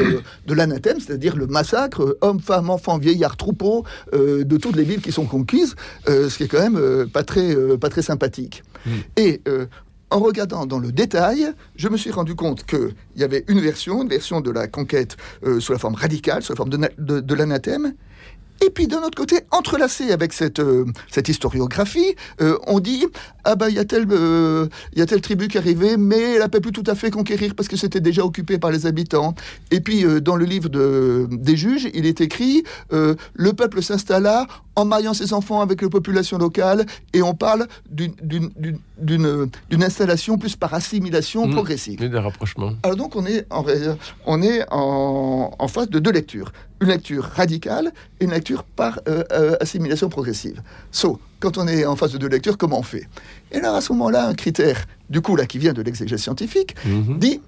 de, 0.46 0.54
l'anathème, 0.54 1.00
c'est-à-dire 1.00 1.34
le 1.34 1.48
massacre, 1.48 2.16
hommes, 2.20 2.38
femmes, 2.38 2.70
enfants, 2.70 2.96
vieillards, 2.96 3.36
troupeaux, 3.36 3.84
de 4.12 4.56
toutes 4.56 4.76
les 4.76 4.84
villes 4.84 5.00
qui 5.00 5.10
sont 5.10 5.26
conquises, 5.26 5.74
ce 6.06 6.36
qui 6.36 6.44
est 6.44 6.48
quand 6.48 6.70
même 6.70 7.08
pas, 7.08 7.24
très, 7.24 7.56
pas 7.78 7.88
très 7.88 8.02
sympathique. 8.02 8.62
Mm. 8.86 8.90
Et 9.16 9.40
en 10.10 10.20
regardant 10.20 10.64
dans 10.66 10.78
le 10.78 10.92
détail, 10.92 11.52
je 11.74 11.88
me 11.88 11.96
suis 11.96 12.12
rendu 12.12 12.36
compte 12.36 12.64
qu'il 12.64 12.94
y 13.16 13.24
avait 13.24 13.44
une 13.48 13.58
version, 13.58 14.02
une 14.02 14.08
version 14.08 14.40
de 14.40 14.52
la 14.52 14.68
conquête 14.68 15.16
sous 15.58 15.72
la 15.72 15.78
forme 15.78 15.94
radicale, 15.96 16.44
sous 16.44 16.52
la 16.52 16.56
forme 16.56 16.70
de, 16.70 17.20
de 17.20 17.34
l'anathème, 17.34 17.94
et 18.64 18.70
puis 18.70 18.86
d'un 18.86 19.02
autre 19.02 19.16
côté, 19.16 19.40
entrelacé 19.50 20.12
avec 20.12 20.32
cette, 20.32 20.60
euh, 20.60 20.84
historiographie, 21.26 22.14
euh, 22.40 22.58
on 22.66 22.78
dit 22.78 23.06
ah 23.44 23.56
ben 23.56 23.68
il 23.68 23.74
y 23.74 23.78
a 23.78 23.84
telle 23.84 24.06
euh, 24.10 24.68
y 24.94 25.02
a 25.02 25.06
tribu 25.06 25.48
qui 25.48 25.58
arrivait, 25.58 25.96
mais 25.96 26.34
elle 26.34 26.38
n'a 26.38 26.48
pas 26.48 26.60
pu 26.60 26.70
tout 26.70 26.84
à 26.86 26.94
fait 26.94 27.10
conquérir 27.10 27.54
parce 27.56 27.68
que 27.68 27.76
c'était 27.76 28.00
déjà 28.00 28.24
occupé 28.24 28.58
par 28.58 28.70
les 28.70 28.86
habitants. 28.86 29.34
Et 29.70 29.80
puis 29.80 30.04
dans 30.22 30.36
le 30.36 30.44
livre 30.44 30.68
de, 30.68 31.26
des 31.30 31.56
juges, 31.56 31.88
il 31.94 32.06
est 32.06 32.20
écrit 32.20 32.62
le 32.90 33.52
peuple 33.52 33.82
s'installa 33.82 34.46
en 34.74 34.84
mariant 34.84 35.14
ses 35.14 35.32
enfants 35.32 35.60
avec 35.60 35.82
la 35.82 35.88
population 35.88 36.38
locale, 36.38 36.86
et 37.12 37.22
on 37.22 37.34
parle 37.34 37.66
d'une 37.90 39.82
installation 39.82 40.38
plus 40.38 40.56
par 40.56 40.72
assimilation 40.74 41.46
mmh. 41.46 41.52
progressive. 41.52 42.02
Et 42.02 42.08
d'un 42.08 42.20
rapprochement. 42.20 42.72
Alors 42.82 42.96
donc 42.96 43.16
on 43.16 43.26
est 43.26 43.46
en, 43.50 43.64
on 44.26 44.42
est 44.42 44.64
en, 44.70 45.54
en 45.58 45.68
face 45.68 45.90
de 45.90 45.98
deux 45.98 46.12
lectures. 46.12 46.52
Une 46.80 46.88
lecture 46.88 47.24
radicale 47.24 47.92
et 48.18 48.24
une 48.24 48.32
lecture 48.32 48.64
par 48.64 48.98
euh, 49.08 49.22
euh, 49.32 49.56
assimilation 49.60 50.08
progressive. 50.08 50.62
So, 50.90 51.20
quand 51.38 51.56
on 51.56 51.68
est 51.68 51.84
en 51.84 51.94
phase 51.94 52.12
de 52.12 52.18
deux 52.18 52.28
lectures, 52.28 52.58
comment 52.58 52.80
on 52.80 52.82
fait? 52.82 53.06
Et 53.52 53.60
là, 53.60 53.76
à 53.76 53.80
ce 53.80 53.92
moment-là, 53.92 54.26
un 54.26 54.34
critère, 54.34 54.84
du 55.08 55.20
coup, 55.20 55.36
là, 55.36 55.46
qui 55.46 55.58
vient 55.58 55.74
de 55.74 55.82
l'exégèse 55.82 56.20
scientifique, 56.20 56.74
mmh. 56.84 57.18
dit 57.18 57.40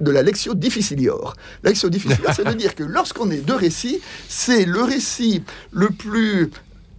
de 0.00 0.10
la 0.10 0.22
lectio 0.22 0.54
difficilior. 0.54 1.34
La 1.62 1.70
lectio 1.70 1.88
difficilior, 1.88 2.34
ça 2.34 2.42
veut 2.42 2.54
dire 2.54 2.74
que 2.74 2.82
lorsqu'on 2.82 3.30
est 3.30 3.38
deux 3.38 3.54
récits, 3.54 4.00
c'est 4.28 4.64
le 4.64 4.82
récit 4.82 5.42
le 5.70 5.90
plus 5.90 6.50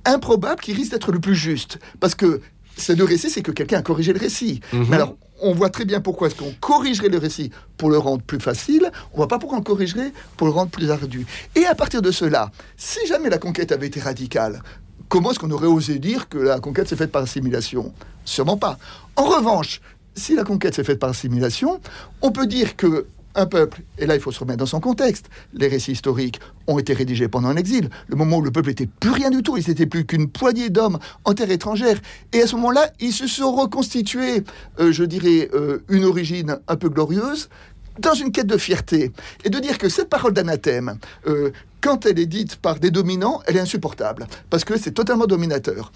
improbable 0.06 0.62
qui 0.62 0.74
risque 0.74 0.92
d'être 0.92 1.12
le 1.12 1.20
plus 1.20 1.36
juste. 1.36 1.80
Parce 2.00 2.16
que 2.16 2.42
ces 2.78 2.96
deux 2.96 3.04
récits, 3.04 3.30
c'est 3.30 3.42
que 3.42 3.52
quelqu'un 3.52 3.80
a 3.80 3.82
corrigé 3.82 4.14
le 4.14 4.20
récit. 4.20 4.62
Mhm. 4.74 4.88
Mais 4.90 4.96
alors, 4.96 5.16
on 5.42 5.54
voit 5.54 5.70
très 5.70 5.86
bien 5.86 6.02
pourquoi 6.02 6.28
est-ce 6.28 6.36
qu'on 6.36 6.54
corrigerait 6.60 7.10
le 7.10 7.18
récit 7.18 7.52
pour 7.78 7.90
le 7.90 7.98
rendre 7.98 8.22
plus 8.22 8.40
facile. 8.40 8.92
On 9.14 9.18
voit 9.18 9.28
pas 9.28 9.40
pourquoi 9.40 9.58
on 9.58 9.62
le 9.62 9.66
corrigerait 9.66 10.14
pour 10.38 10.48
le 10.48 10.54
rendre 10.54 10.70
plus 10.70 10.92
ardu. 10.92 11.26
Et 11.56 11.66
à 11.66 11.76
partir 11.76 12.02
de 12.02 12.12
cela, 12.12 12.52
si 12.78 13.06
jamais 13.08 13.30
la 13.30 13.40
conquête 13.40 13.72
avait 13.72 13.88
été 13.88 14.00
radicale, 14.00 14.62
comment 15.10 15.32
est-ce 15.32 15.40
qu'on 15.40 15.52
aurait 15.52 15.68
osé 15.68 16.00
dire 16.00 16.30
que 16.30 16.38
la 16.38 16.60
conquête 16.60 16.88
s'est 16.88 16.96
faite 16.96 17.12
par 17.12 17.24
assimilation? 17.24 17.94
Sûrement 18.24 18.58
pas. 18.58 18.78
En 19.16 19.24
revanche, 19.24 19.82
si 20.16 20.36
la 20.36 20.44
conquête 20.44 20.76
s'est 20.76 20.84
faite 20.84 21.00
par 21.00 21.10
assimilation, 21.10 21.80
on 22.22 22.32
peut 22.32 22.48
dire 22.48 22.76
que 22.76 23.06
un 23.36 23.46
peuple, 23.46 23.82
et 23.98 24.06
là 24.06 24.16
il 24.16 24.22
faut 24.22 24.32
se 24.32 24.40
remettre 24.40 24.60
dans 24.60 24.66
son 24.66 24.80
contexte, 24.80 25.28
les 25.54 25.68
récits 25.68 25.94
historiques 25.94 26.40
ont 26.68 26.80
été 26.80 26.94
rédigés 26.94 27.28
pendant 27.28 27.54
l'exil, 27.54 27.90
le 28.08 28.16
moment 28.16 28.38
où 28.38 28.42
le 28.42 28.52
peuple 28.52 28.70
n'était 28.70 28.88
plus 28.88 29.12
rien 29.12 29.30
du 29.30 29.42
tout, 29.42 29.58
il 29.58 29.68
n'était 29.68 29.86
plus 29.86 30.06
qu'une 30.06 30.28
poignée 30.28 30.70
d'hommes 30.70 31.00
en 31.24 31.34
terre 31.34 31.52
étrangère, 31.52 32.00
et 32.34 32.42
à 32.42 32.48
ce 32.48 32.56
moment-là, 32.56 32.92
ils 33.00 33.14
se 33.14 33.28
sont 33.28 33.54
reconstitués, 33.54 34.44
euh, 34.80 34.92
je 34.92 35.04
dirais, 35.04 35.50
euh, 35.54 35.80
une 35.90 36.04
origine 36.04 36.58
un 36.68 36.76
peu 36.76 36.90
glorieuse, 36.90 37.50
dans 38.00 38.14
une 38.14 38.32
quête 38.32 38.48
de 38.48 38.58
fierté, 38.58 39.12
et 39.44 39.50
de 39.50 39.60
dire 39.60 39.78
que 39.78 39.90
cette 39.90 40.10
parole 40.10 40.34
d'anathème, 40.34 40.98
euh, 41.28 41.52
quand 41.82 42.06
elle 42.06 42.20
est 42.20 42.26
dite 42.26 42.58
par 42.58 42.80
des 42.80 42.92
dominants, 42.92 43.42
elle 43.48 43.58
est 43.58 43.62
insupportable, 43.62 44.28
parce 44.50 44.64
que 44.64 44.78
c'est 44.78 44.92
totalement 44.92 45.26
dominateur. 45.26 45.92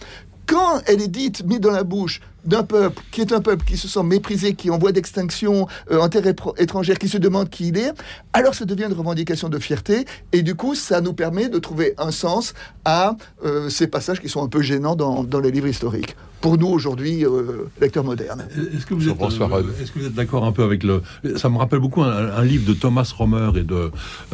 Quand 0.45 0.81
elle 0.85 1.01
est 1.01 1.07
dite, 1.07 1.43
mise 1.45 1.59
dans 1.59 1.71
la 1.71 1.83
bouche 1.83 2.21
d'un 2.45 2.63
peuple 2.63 3.01
qui 3.11 3.21
est 3.21 3.33
un 3.33 3.41
peuple 3.41 3.65
qui 3.65 3.77
se 3.77 3.87
sent 3.87 4.03
méprisé, 4.03 4.53
qui 4.53 4.67
est 4.67 4.71
en 4.71 4.77
voie 4.77 4.91
d'extinction 4.91 5.67
euh, 5.91 5.99
en 5.99 6.09
terre 6.09 6.23
étrangère, 6.57 6.97
qui 6.97 7.09
se 7.09 7.17
demande 7.17 7.49
qui 7.49 7.67
il 7.69 7.77
est, 7.77 7.93
alors 8.33 8.53
ça 8.53 8.65
devient 8.65 8.85
une 8.85 8.93
revendication 8.93 9.49
de 9.49 9.59
fierté, 9.59 10.05
et 10.31 10.41
du 10.41 10.55
coup, 10.55 10.75
ça 10.75 11.01
nous 11.01 11.13
permet 11.13 11.49
de 11.49 11.59
trouver 11.59 11.93
un 11.97 12.11
sens 12.11 12.53
à 12.85 13.15
euh, 13.43 13.69
ces 13.69 13.87
passages 13.87 14.21
qui 14.21 14.29
sont 14.29 14.43
un 14.43 14.47
peu 14.47 14.61
gênants 14.61 14.95
dans, 14.95 15.23
dans 15.23 15.39
les 15.39 15.51
livres 15.51 15.67
historiques. 15.67 16.15
Pour 16.41 16.59
nous 16.59 16.67
aujourd'hui, 16.67 17.25
euh, 17.25 17.67
lecteurs 17.81 18.03
modernes. 18.03 18.45
Est-ce 18.75 18.85
que 18.85 18.93
vous 18.93 19.09
êtes, 19.09 19.19
est-ce 19.19 19.91
que 19.91 19.99
vous 19.99 20.05
êtes 20.05 20.13
d'accord 20.13 20.45
un 20.45 20.51
peu 20.51 20.63
avec 20.63 20.83
le... 20.83 21.01
Ça 21.37 21.49
me 21.49 21.57
rappelle 21.57 21.79
beaucoup 21.79 22.03
un, 22.03 22.43
livre 22.43 22.67
de 22.67 22.73
Thomas 22.73 23.11
Romer 23.17 23.49
et 23.55 23.63
de 23.63 23.89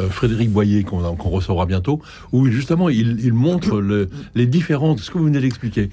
Frédéric 0.09 0.51
Boyer 0.51 0.83
qu'on 0.83 0.99
recevra 1.29 1.65
bientôt, 1.65 2.01
où 2.33 2.47
justement 2.47 2.89
il, 2.89 3.31
montre 3.31 3.81
les 4.35 4.45
différentes, 4.45 4.99
ce 4.99 5.09
que 5.09 5.19
vous 5.19 5.25
venez 5.25 5.39
d'expliquer, 5.39 5.89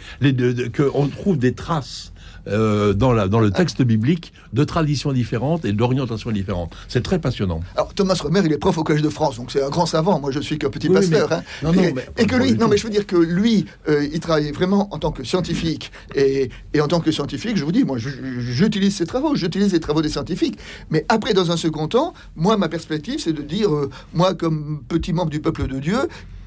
qu'on 0.76 1.06
trouve 1.06 1.38
des 1.38 1.52
traces 1.52 2.07
euh, 2.48 2.92
dans, 2.92 3.12
la, 3.12 3.28
dans 3.28 3.40
le 3.40 3.50
texte 3.50 3.82
biblique 3.82 4.32
de 4.52 4.64
traditions 4.64 5.12
différentes 5.12 5.64
et 5.64 5.72
d'orientations 5.72 6.30
différentes. 6.30 6.74
C'est 6.88 7.02
très 7.02 7.18
passionnant. 7.18 7.60
Alors 7.76 7.94
Thomas 7.94 8.18
Romer, 8.20 8.42
il 8.44 8.52
est 8.52 8.58
prof 8.58 8.76
au 8.78 8.84
Collège 8.84 9.02
de 9.02 9.08
France, 9.08 9.36
donc 9.36 9.50
c'est 9.50 9.62
un 9.62 9.70
grand 9.70 9.86
savant. 9.86 10.20
Moi, 10.20 10.30
je 10.30 10.40
suis 10.40 10.58
qu'un 10.58 10.70
petit 10.70 10.88
pasteur. 10.88 11.32
Hein. 11.32 11.42
Non, 11.62 11.72
non, 11.72 11.82
et, 11.82 11.92
mais, 11.92 12.06
et, 12.18 12.26
que 12.26 12.36
lui, 12.36 12.54
non, 12.54 12.68
mais 12.68 12.76
je 12.76 12.84
veux 12.84 12.90
dire 12.90 13.06
que 13.06 13.16
lui, 13.16 13.66
euh, 13.88 14.06
il 14.12 14.20
travaille 14.20 14.50
vraiment 14.52 14.92
en 14.92 14.98
tant 14.98 15.12
que 15.12 15.24
scientifique 15.24 15.92
et, 16.14 16.50
et, 16.74 16.80
en 16.80 16.88
tant 16.88 17.00
que 17.00 17.10
scientifique, 17.12 17.56
je 17.56 17.64
vous 17.64 17.72
dis, 17.72 17.84
moi, 17.84 17.98
j'utilise 17.98 18.96
ses 18.96 19.06
travaux, 19.06 19.34
j'utilise 19.34 19.72
les 19.72 19.80
travaux 19.80 20.02
des 20.02 20.08
scientifiques. 20.08 20.58
Mais 20.90 21.04
après, 21.08 21.34
dans 21.34 21.50
un 21.50 21.56
second 21.56 21.88
temps, 21.88 22.14
moi, 22.36 22.56
ma 22.56 22.68
perspective, 22.68 23.20
c'est 23.20 23.32
de 23.32 23.42
dire, 23.42 23.74
euh, 23.74 23.90
moi, 24.14 24.34
comme 24.34 24.82
petit 24.88 25.12
membre 25.12 25.30
du 25.30 25.40
peuple 25.40 25.66
de 25.66 25.78
Dieu, 25.78 25.98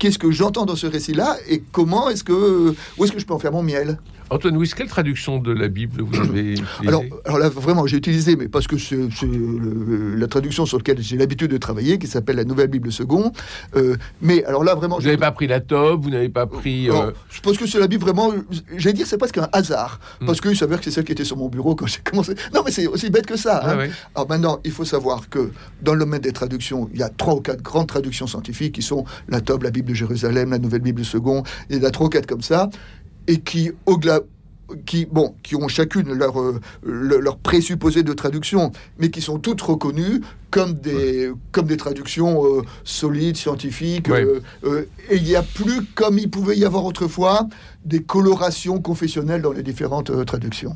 qu'est-ce 0.02 0.18
que 0.18 0.32
j'entends 0.32 0.66
dans 0.66 0.76
ce 0.76 0.88
récit-là 0.88 1.38
et 1.48 1.62
comment 1.72 2.10
est-ce 2.10 2.24
que 2.24 2.74
où 2.98 3.06
est-ce 3.06 3.12
que 3.12 3.20
je 3.20 3.26
peux 3.28 3.36
en 3.36 3.40
faire 3.40 3.52
mon 3.52 3.62
miel? 3.62 4.00
Antoine 4.32 4.56
Louis, 4.56 4.72
quelle 4.76 4.88
traduction 4.88 5.40
de 5.40 5.52
la 5.52 5.68
Bible 5.68 6.02
vous 6.02 6.16
avez 6.22 6.54
utilisée? 6.54 6.64
Alors, 6.88 7.04
alors 7.26 7.38
là, 7.38 7.50
vraiment, 7.50 7.86
j'ai 7.86 7.98
utilisé, 7.98 8.38
mais 8.38 8.48
parce 8.48 8.66
que 8.66 8.78
c'est 8.78 8.98
la 10.16 10.28
traduction 10.28 10.66
sur 10.66 10.78
laquelle 10.78 11.02
j'ai 11.02 11.18
l'habitude 11.18 11.52
de 11.52 11.58
travailler, 11.58 12.00
qui 12.00 12.08
s'appelle 12.08 12.38
la 12.38 12.46
Nouvelle 12.46 12.70
Bible 12.70 12.94
Second. 12.94 13.34
Euh, 13.76 13.98
mais 14.22 14.46
alors 14.46 14.64
là, 14.64 14.74
vraiment... 14.74 14.98
Vous 14.98 15.04
n'avez 15.04 15.18
pas 15.18 15.32
pris 15.32 15.48
la 15.48 15.60
Tob, 15.60 16.04
vous 16.04 16.10
n'avez 16.10 16.30
pas 16.30 16.48
pris... 16.48 16.90
Euh... 16.90 17.12
je 17.30 17.42
pense 17.42 17.58
que 17.58 17.68
c'est 17.68 17.80
la 17.80 17.88
Bible 17.88 18.04
vraiment... 18.04 18.32
J'allais 18.78 18.94
dire, 18.94 19.06
c'est 19.06 19.18
presque 19.18 19.38
un 19.38 19.50
hasard, 19.52 20.00
mm. 20.22 20.26
parce 20.26 20.40
qu'il 20.40 20.56
s'avère 20.56 20.80
que 20.80 20.86
c'est 20.86 20.92
celle 20.92 21.04
qui 21.04 21.12
était 21.12 21.26
sur 21.26 21.36
mon 21.36 21.50
bureau 21.50 21.76
quand 21.76 21.88
j'ai 21.88 22.00
commencé. 22.04 22.34
Non, 22.54 22.62
mais 22.64 22.72
c'est 22.72 22.88
aussi 22.88 23.10
bête 23.10 23.26
que 23.26 23.36
ça. 23.36 23.60
Ah, 23.62 23.72
hein. 23.72 23.78
ouais. 23.80 23.92
Alors 24.16 24.30
maintenant, 24.30 24.60
il 24.64 24.72
faut 24.72 24.86
savoir 24.86 25.28
que 25.28 25.52
dans 25.82 25.94
le 25.94 26.00
domaine 26.00 26.22
des 26.22 26.32
traductions, 26.32 26.90
il 26.94 27.02
y 27.02 27.04
a 27.04 27.10
trois 27.10 27.36
ou 27.36 27.42
quatre 27.42 27.62
grandes 27.62 27.88
traductions 27.88 28.28
scientifiques 28.28 28.76
qui 28.76 28.82
sont 28.82 29.04
la 29.28 29.42
Tob, 29.42 29.64
la 29.64 29.72
Bible 29.72 29.91
de 29.92 29.98
Jérusalem, 29.98 30.52
la 30.52 30.60
Nouvelle 30.60 30.82
Bible 30.82 31.06
Second, 31.06 31.44
il 31.70 31.78
y 31.78 31.80
en 31.80 31.84
a 31.84 31.92
trois 31.92 32.08
ou 32.08 32.10
quatre 32.10 32.28
comme 32.28 32.42
ça, 32.42 32.70
et 33.28 33.40
qui, 33.40 33.72
au-delà 33.86 34.22
qui, 34.86 35.06
bon, 35.06 35.36
qui 35.44 35.56
ont 35.56 35.68
chacune 35.68 36.14
leur, 36.14 36.40
euh, 36.40 36.60
leur 36.84 37.38
présupposé 37.38 38.04
de 38.04 38.14
traduction, 38.14 38.72
mais 39.00 39.10
qui 39.10 39.22
sont 39.22 39.40
toutes 39.40 39.62
reconnues 39.62 40.22
comme 40.50 40.74
des, 40.74 41.30
ouais. 41.30 41.36
comme 41.52 41.66
des 41.66 41.78
traductions 41.78 42.46
euh, 42.46 42.62
solides, 42.84 43.38
scientifiques. 43.38 44.08
Ouais. 44.10 44.26
Euh, 44.64 44.86
et 45.10 45.18
il 45.18 45.24
n'y 45.24 45.36
a 45.36 45.44
plus, 45.44 45.84
comme 45.96 46.18
il 46.18 46.30
pouvait 46.30 46.58
y 46.58 46.66
avoir 46.66 46.86
autrefois, 46.86 47.48
des 47.86 48.02
colorations 48.02 48.80
confessionnelles 48.82 49.42
dans 49.42 49.54
les 49.54 49.64
différentes 49.64 50.26
traductions. 50.26 50.76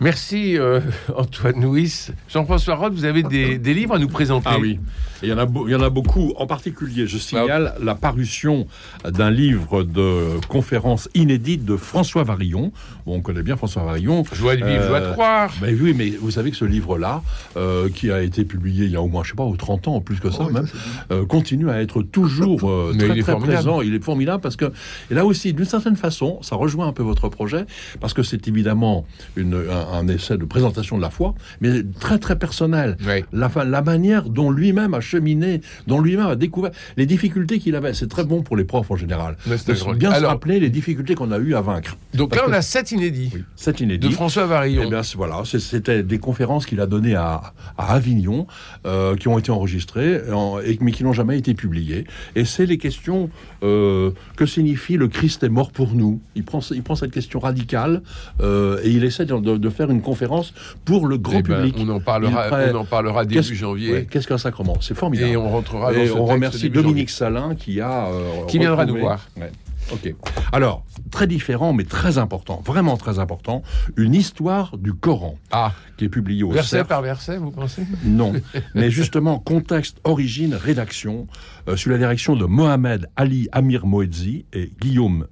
Merci 0.00 0.58
euh, 0.58 0.80
Antoine 1.16 1.62
Louis. 1.62 2.08
Jean-François 2.28 2.74
Roth, 2.74 2.92
vous 2.92 3.04
avez 3.04 3.22
des, 3.22 3.58
des, 3.58 3.74
livres 3.74 3.94
à 3.94 3.98
nous 3.98 4.08
présenter. 4.08 4.48
Ah 4.50 4.58
oui, 4.60 4.78
il 5.22 5.28
y, 5.28 5.32
en 5.32 5.38
a 5.38 5.46
il 5.66 5.70
y 5.70 5.74
en 5.74 5.80
a 5.80 5.90
beaucoup. 5.90 6.34
En 6.36 6.46
particulier, 6.46 7.06
je 7.06 7.16
signale 7.16 7.74
ah. 7.74 7.78
la 7.82 7.94
parution 7.94 8.66
d'un 9.04 9.30
livre 9.30 9.82
de 9.82 10.38
conférence 10.48 11.08
inédite 11.14 11.64
de 11.64 11.76
François 11.76 12.24
Varillon. 12.24 12.72
Bon, 13.06 13.16
on 13.16 13.20
connaît 13.20 13.42
bien 13.42 13.56
François 13.56 13.84
Varillon. 13.84 14.24
Joie 14.32 14.56
de 14.56 14.64
vivre, 14.64 14.82
euh, 14.82 14.88
joie 14.88 15.00
de 15.00 15.12
croire. 15.12 15.52
Ben 15.60 15.76
oui, 15.80 15.94
mais 15.96 16.10
vous 16.10 16.30
savez 16.30 16.50
que 16.50 16.56
ce 16.56 16.64
livre-là, 16.64 17.22
euh, 17.56 17.88
qui 17.88 18.10
a 18.10 18.22
été 18.22 18.44
publié 18.44 18.84
il 18.84 18.90
y 18.90 18.96
a 18.96 19.02
au 19.02 19.08
moins, 19.08 19.24
je 19.24 19.30
sais 19.30 19.36
pas, 19.36 19.50
30 19.56 19.88
ans, 19.88 20.00
plus 20.00 20.20
que 20.20 20.30
ça 20.30 20.38
Oh, 20.40 20.46
oui, 20.48 20.52
même, 20.52 20.66
euh, 21.10 21.24
continue 21.24 21.70
à 21.70 21.80
être 21.80 22.02
toujours 22.02 22.68
euh, 22.68 22.92
Mais 22.94 23.04
très, 23.04 23.14
il 23.14 23.18
est 23.20 23.22
très 23.22 23.32
formidable. 23.32 23.62
présent. 23.62 23.80
Il 23.80 23.94
est 23.94 24.04
formidable 24.04 24.42
parce 24.42 24.56
que, 24.56 24.66
et 25.10 25.14
là 25.14 25.24
aussi, 25.24 25.52
d'une 25.52 25.64
certaine 25.64 25.96
façon, 25.96 26.38
ça 26.42 26.56
rejoint 26.56 26.86
un 26.86 26.92
peu 26.92 27.02
votre 27.02 27.28
projet, 27.28 27.64
parce 28.00 28.12
que 28.12 28.22
c'est 28.22 28.46
évidemment 28.48 29.06
une, 29.36 29.54
un, 29.54 29.85
un 29.92 30.08
essai 30.08 30.36
de 30.38 30.44
présentation 30.44 30.96
de 30.96 31.02
la 31.02 31.10
foi, 31.10 31.34
mais 31.60 31.82
très 32.00 32.18
très 32.18 32.38
personnel. 32.38 32.96
Oui. 33.06 33.24
La, 33.32 33.50
la 33.64 33.82
manière 33.82 34.28
dont 34.28 34.50
lui-même 34.50 34.94
a 34.94 35.00
cheminé, 35.00 35.60
dont 35.86 36.00
lui-même 36.00 36.26
a 36.26 36.36
découvert 36.36 36.70
les 36.96 37.06
difficultés 37.06 37.58
qu'il 37.58 37.74
avait. 37.76 37.94
C'est 37.94 38.08
très 38.08 38.24
bon 38.24 38.42
pour 38.42 38.56
les 38.56 38.64
profs 38.64 38.90
en 38.90 38.96
général. 38.96 39.36
De 39.46 39.94
bien 39.94 40.14
se 40.14 40.24
rappeler 40.24 40.60
les 40.60 40.70
difficultés 40.70 41.14
qu'on 41.14 41.32
a 41.32 41.38
eu 41.38 41.54
à 41.54 41.60
vaincre. 41.60 41.96
Donc 42.14 42.30
Parce 42.30 42.42
là, 42.42 42.48
on 42.48 42.50
que- 42.52 42.56
a 42.56 42.62
sept 42.62 42.92
inédits 42.92 43.30
Oui, 43.34 43.44
c'est 43.56 43.80
inédit. 43.80 44.08
de 44.08 44.12
François 44.12 44.46
Varillon. 44.46 44.82
Eh 44.86 44.90
bien, 44.90 45.00
voilà, 45.16 45.42
c'était 45.44 46.02
des 46.02 46.18
conférences 46.18 46.66
qu'il 46.66 46.80
a 46.80 46.86
données 46.86 47.14
à, 47.14 47.52
à 47.78 47.94
Avignon, 47.94 48.46
euh, 48.86 49.16
qui 49.16 49.28
ont 49.28 49.38
été 49.38 49.50
enregistrées, 49.50 50.20
en- 50.32 50.58
et, 50.60 50.78
mais 50.80 50.92
qui 50.92 51.04
n'ont 51.04 51.12
jamais 51.12 51.38
été 51.38 51.54
publiées. 51.54 52.04
Et 52.34 52.44
c'est 52.44 52.66
les 52.66 52.78
questions 52.78 53.30
euh, 53.62 54.10
que 54.36 54.46
signifie 54.46 54.96
le 54.96 55.08
Christ 55.08 55.42
est 55.42 55.48
mort 55.48 55.70
pour 55.70 55.94
nous. 55.94 56.20
Il 56.34 56.44
prend, 56.44 56.60
il 56.70 56.82
prend 56.82 56.94
cette 56.94 57.10
question 57.10 57.38
radicale 57.40 58.02
euh, 58.40 58.78
et 58.82 58.90
il 58.90 59.04
essaie 59.04 59.24
de, 59.26 59.36
de- 59.38 59.56
de 59.56 59.70
faire 59.76 59.90
une 59.90 60.02
conférence 60.02 60.52
pour 60.84 61.06
le 61.06 61.18
grand 61.18 61.38
Eh 61.38 61.42
ben, 61.42 61.56
public. 61.56 61.76
on 61.78 61.88
en 61.90 62.00
parlera, 62.00 62.48
prête- 62.48 62.74
on 62.74 62.78
en 62.80 62.84
parlera 62.84 63.24
début 63.24 63.36
Qu'est-ce- 63.36 63.54
janvier. 63.54 63.92
ouais, 63.92 64.06
Qu'est-ce 64.10 64.26
qu'un 64.26 64.38
sacrement 64.38 64.76
C'est 64.80 64.94
formidable. 64.96 65.30
Et 65.30 65.36
on 65.36 65.48
rentrera 65.48 65.92
dans 65.92 65.98
Et 66.00 66.08
ce 66.08 66.12
on 66.12 66.24
remercie 66.24 66.70
Dominique 66.70 67.10
Salin 67.10 67.54
qui 67.54 67.80
a 67.80 68.06
euh, 68.06 68.44
Qui 68.48 68.58
viendra 68.58 68.84
retrouvé- 68.84 68.94
nous 68.94 69.00
voir. 69.06 69.26
Ouais. 69.36 69.50
Ok. 69.92 70.12
Alors 70.52 70.84
très 71.12 71.28
différent, 71.28 71.72
mais 71.72 71.84
très 71.84 72.18
important, 72.18 72.60
vraiment 72.66 72.96
très 72.96 73.20
important, 73.20 73.62
une 73.96 74.14
histoire 74.16 74.76
du 74.78 74.92
Coran 74.92 75.36
Ah, 75.52 75.72
qui 75.96 76.06
est 76.06 76.08
publiée 76.08 76.42
au 76.42 76.50
verset 76.50 76.78
CERF. 76.78 76.88
par 76.88 77.02
verset, 77.02 77.36
vous 77.36 77.52
pensez? 77.52 77.82
Non, 78.04 78.32
mais 78.74 78.90
justement 78.90 79.38
contexte, 79.38 79.98
origine, 80.02 80.54
rédaction, 80.56 81.28
euh, 81.68 81.76
sous 81.76 81.88
la 81.90 81.98
direction 81.98 82.34
de 82.34 82.46
Mohamed 82.46 83.06
Ali 83.14 83.48
Amir 83.52 83.86
Moedzi 83.86 84.44
et 84.52 84.72
Guillaume 84.80 85.26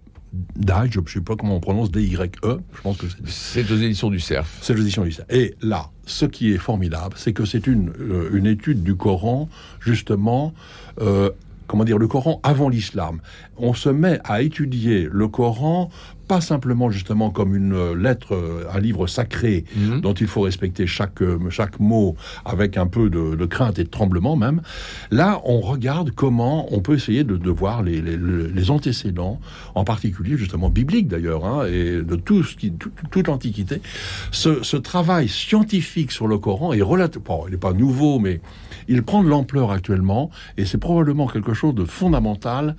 Daj, 0.57 0.91
je 0.93 1.01
ne 1.01 1.07
sais 1.07 1.21
pas 1.21 1.37
comment 1.37 1.57
on 1.57 1.61
prononce 1.61 1.91
D-Y-E, 1.91 2.59
je 2.75 2.81
pense 2.83 2.97
que 2.97 3.07
c'est 3.09 3.29
C'est 3.65 3.71
aux 3.71 3.77
éditions 3.77 4.11
du 4.11 4.21
Cerf. 4.21 4.49
c'est 4.61 4.75
l'édition 4.75 5.05
du 5.05 5.13
CERF. 5.13 5.27
Et 5.31 5.55
là, 5.63 5.91
ce 6.07 6.25
qui 6.27 6.53
est 6.53 6.59
formidable, 6.59 7.15
c'est 7.17 7.33
que 7.33 7.45
c'est 7.45 7.67
une, 7.67 7.91
euh, 8.01 8.31
une 8.33 8.47
étude 8.47 8.83
du 8.83 8.95
Coran, 8.97 9.49
justement, 9.81 10.53
euh, 11.01 11.31
comment 11.67 11.85
dire, 11.85 11.99
le 11.99 12.09
Coran 12.09 12.41
avant 12.43 12.69
l'islam. 12.69 13.21
On 13.57 13.75
se 13.75 13.89
met 13.89 14.19
à 14.25 14.43
étudier 14.43 15.09
le 15.11 15.29
Coran, 15.29 15.91
pas 16.27 16.41
simplement 16.41 16.91
justement 16.91 17.31
comme 17.31 17.55
une 17.55 17.73
euh, 17.75 17.95
lettre, 17.95 18.35
euh, 18.35 18.65
un 18.73 18.81
livre 18.81 19.07
sacré 19.07 19.65
Mhm. 19.77 20.01
dont 20.01 20.15
il 20.15 20.27
faut 20.27 20.41
respecter 20.43 20.87
chaque, 20.87 21.23
euh, 21.23 21.39
chaque 21.51 21.81
mot 21.81 22.17
avec 22.45 22.77
un 22.77 22.87
peu 22.87 23.11
de, 23.11 23.35
de 23.35 23.45
crainte 23.47 23.79
et 23.79 23.85
de 23.85 23.89
tremblement 23.91 24.37
même. 24.37 24.63
Là, 25.11 25.41
on 25.45 25.61
regarde 25.61 26.11
comment 26.13 26.67
on 26.75 26.81
peut 26.81 26.95
essayer 26.95 27.25
de, 27.25 27.37
de 27.37 27.51
voir 27.51 27.83
les, 27.83 28.01
les, 28.01 28.17
les 28.17 28.71
antécédents, 28.71 29.41
en 29.75 29.85
particulier 29.85 30.37
justement 30.37 30.71
bibliques 30.71 31.09
d'ailleurs, 31.09 31.45
hein, 31.45 31.67
et 31.67 32.03
de 32.03 32.17
tout 32.17 32.43
ce 32.43 32.57
qui, 32.57 32.73
tout- 32.73 32.91
toute 33.11 33.27
l'Antiquité. 33.29 33.81
Ce, 34.31 34.63
ce 34.63 34.77
travail 34.77 35.29
scientifique 35.29 36.11
sur 36.13 36.27
le 36.29 36.39
Coran 36.39 36.73
est 36.73 36.83
relativement, 36.83 37.39
bon, 37.39 37.45
il 37.49 37.53
n'est 37.53 37.57
pas 37.59 37.73
nouveau, 37.73 38.19
mais 38.19 38.41
il 38.89 39.03
prend 39.03 39.23
de 39.23 39.29
l'ampleur 39.29 39.71
actuellement, 39.71 40.31
et 40.57 40.65
c'est 40.65 40.79
probablement 40.79 41.27
quelque 41.27 41.55
chose 41.55 41.75
de 41.75 41.85
fondamental 41.85 42.77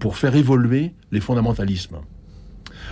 pour 0.00 0.16
faire 0.16 0.34
évoluer 0.36 0.92
les 1.12 1.20
fondamentalismes. 1.20 1.96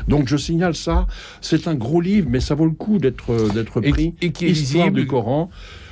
Donc 0.08 0.28
je 0.28 0.36
signale 0.36 0.74
ça, 0.74 1.06
c'est 1.40 1.68
un 1.68 1.74
gros 1.74 2.00
livre, 2.00 2.28
mais 2.30 2.40
ça 2.40 2.54
vaut 2.54 2.66
le 2.66 2.72
coup 2.72 2.98
d'être 2.98 3.32
euh, 3.32 3.48
d'être 3.50 3.80
pris. 3.80 4.14
et 4.20 4.32
qui 4.32 4.46
est 4.46 4.50
Histoire 4.50 4.84
lisible. 4.86 5.00
du 5.00 5.06
Coran. 5.06 5.50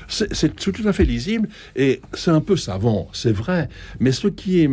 C'est 0.08 0.54
tout 0.54 0.72
à 0.84 0.92
fait 0.92 1.04
lisible 1.06 1.48
et 1.74 2.02
c'est 2.12 2.30
un 2.32 2.42
peu 2.42 2.54
savant, 2.56 3.08
c'est 3.14 3.32
vrai. 3.32 3.70
Mais 3.98 4.12
ce 4.12 4.28
qui 4.28 4.60
est, 4.60 4.68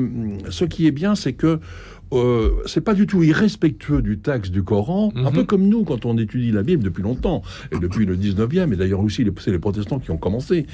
ce 0.50 0.66
qui 0.66 0.86
est 0.86 0.92
bien, 0.92 1.16
c'est 1.16 1.32
que 1.32 1.62
euh, 2.14 2.62
c'est 2.66 2.82
pas 2.82 2.94
du 2.94 3.06
tout 3.08 3.24
irrespectueux 3.24 4.02
du 4.02 4.20
texte 4.20 4.52
du 4.52 4.64
Coran, 4.64 5.12
un 5.16 5.30
Mhm. 5.30 5.34
peu 5.34 5.44
comme 5.44 5.68
nous 5.68 5.84
quand 5.84 6.06
on 6.06 6.18
étudie 6.18 6.52
la 6.52 6.64
Bible 6.64 6.84
depuis 6.84 7.04
longtemps, 7.04 7.42
et 7.72 7.78
depuis 7.80 8.06
le 8.06 8.18
19e, 8.18 8.74
et 8.74 8.76
d'ailleurs 8.76 9.00
aussi 9.02 9.26
c'est 9.40 9.52
les 9.52 9.60
protestants 9.60 10.00
qui 10.00 10.12
ont 10.12 10.18
commencé. 10.18 10.66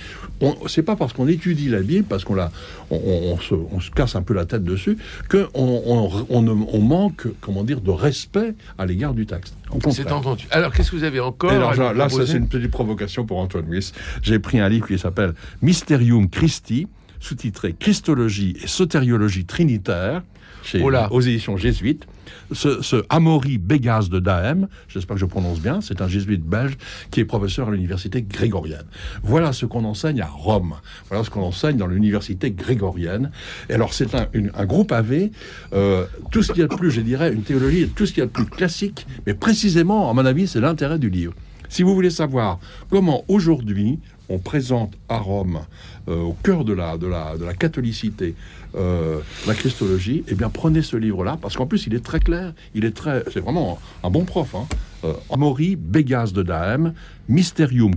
C'est 0.67 0.83
pas 0.83 0.95
parce 0.95 1.13
qu'on 1.13 1.27
étudie 1.27 1.69
la 1.69 1.81
Bible, 1.81 2.05
parce 2.07 2.23
qu'on 2.23 2.35
la, 2.35 2.51
on, 2.89 3.37
se, 3.39 3.53
on 3.53 3.79
se 3.79 3.91
casse 3.91 4.15
un 4.15 4.21
peu 4.21 4.33
la 4.33 4.45
tête 4.45 4.63
dessus, 4.63 4.97
qu'on 5.29 5.47
on, 5.53 6.79
manque, 6.81 7.27
comment 7.41 7.63
dire, 7.63 7.81
de 7.81 7.91
respect 7.91 8.53
à 8.77 8.85
l'égard 8.85 9.13
du 9.13 9.25
texte. 9.25 9.55
C'est 9.91 10.11
entendu. 10.11 10.45
Alors, 10.51 10.71
qu'est-ce 10.73 10.91
que 10.91 10.95
vous 10.95 11.03
avez 11.03 11.19
encore 11.19 11.51
Et 11.51 11.55
alors, 11.55 11.71
à 11.71 11.93
là, 11.93 12.09
c'est 12.09 12.37
une 12.37 12.47
petite 12.47 12.71
provocation 12.71 13.25
pour 13.25 13.37
Antoine 13.39 13.65
Wyss. 13.67 13.93
J'ai 14.21 14.39
pris 14.39 14.59
un 14.59 14.69
livre 14.69 14.87
qui 14.87 14.97
s'appelle 14.97 15.33
Mysterium 15.61 16.29
Christi, 16.29 16.87
sous-titré 17.29 17.73
Christologie 17.79 18.55
et 18.63 18.67
sotériologie 18.67 19.45
trinitaire, 19.45 20.21
chez, 20.63 20.79
Oh 20.81 20.91
aux 21.11 21.21
éditions 21.21 21.57
jésuites. 21.57 22.05
Ce, 22.51 22.81
ce 22.81 23.03
Amaury 23.09 23.57
Bégas 23.59 24.07
de 24.09 24.19
Dahem, 24.19 24.67
j'espère 24.87 25.15
que 25.15 25.19
je 25.21 25.25
prononce 25.25 25.59
bien, 25.59 25.79
c'est 25.81 26.01
un 26.01 26.07
jésuite 26.07 26.43
belge 26.43 26.75
qui 27.11 27.19
est 27.19 27.25
professeur 27.25 27.67
à 27.69 27.71
l'université 27.71 28.21
grégorienne. 28.23 28.85
Voilà 29.23 29.53
ce 29.53 29.65
qu'on 29.65 29.83
enseigne 29.85 30.21
à 30.21 30.27
Rome. 30.27 30.75
Voilà 31.09 31.23
ce 31.23 31.29
qu'on 31.29 31.41
enseigne 31.43 31.77
dans 31.77 31.87
l'université 31.87 32.51
grégorienne. 32.51 33.31
Et 33.69 33.73
alors, 33.73 33.93
c'est 33.93 34.13
un, 34.15 34.27
une- 34.33 34.51
un 34.55 34.65
groupe 34.65 34.91
AV, 34.91 35.29
euh, 35.73 36.05
tout 36.31 36.41
ce 36.43 36.51
qu'il 36.51 36.61
y 36.61 36.65
a 36.65 36.67
de 36.67 36.75
plus, 36.75 36.91
je 36.91 37.01
dirais, 37.01 37.31
une 37.33 37.43
théologie, 37.43 37.87
tout 37.95 38.05
ce 38.05 38.11
qu'il 38.13 38.21
y 38.21 38.23
a 38.23 38.27
de 38.27 38.31
plus 38.31 38.45
classique, 38.45 39.05
mais 39.27 39.33
précisément, 39.35 40.09
à 40.09 40.13
mon 40.13 40.25
avis, 40.25 40.47
c'est 40.47 40.61
l'intérêt 40.61 40.99
du 40.99 41.09
livre. 41.09 41.33
Si 41.69 41.81
vous 41.83 41.93
voulez 41.95 42.11
savoir 42.11 42.59
comment 42.91 43.23
aujourd'hui 43.27 43.99
on 44.29 44.39
présente 44.39 44.93
à 45.09 45.17
Rome, 45.17 45.61
euh, 46.07 46.21
au 46.21 46.33
cœur 46.43 46.65
de 46.65 46.73
la, 46.73 46.97
de 46.97 47.07
la, 47.07 47.37
de 47.37 47.45
la 47.45 47.53
catholicité, 47.53 48.35
euh, 48.75 49.19
la 49.47 49.53
Christologie, 49.53 50.23
eh 50.27 50.35
bien 50.35 50.49
prenez 50.49 50.81
ce 50.81 50.97
livre-là, 50.97 51.37
parce 51.41 51.55
qu'en 51.55 51.65
plus 51.65 51.87
il 51.87 51.93
est 51.93 52.03
très 52.03 52.19
clair, 52.19 52.53
il 52.73 52.85
est 52.85 52.95
très, 52.95 53.23
c'est 53.31 53.39
vraiment 53.39 53.79
un, 54.03 54.09
bon 54.09 54.25
prof. 54.25 54.55
Hein. 54.55 54.67
Euh, 55.03 55.13
Amaury 55.31 55.75
Bégas 55.75 56.31
de 56.33 56.43
Dahem, 56.43 56.93
Mysterium 57.29 57.93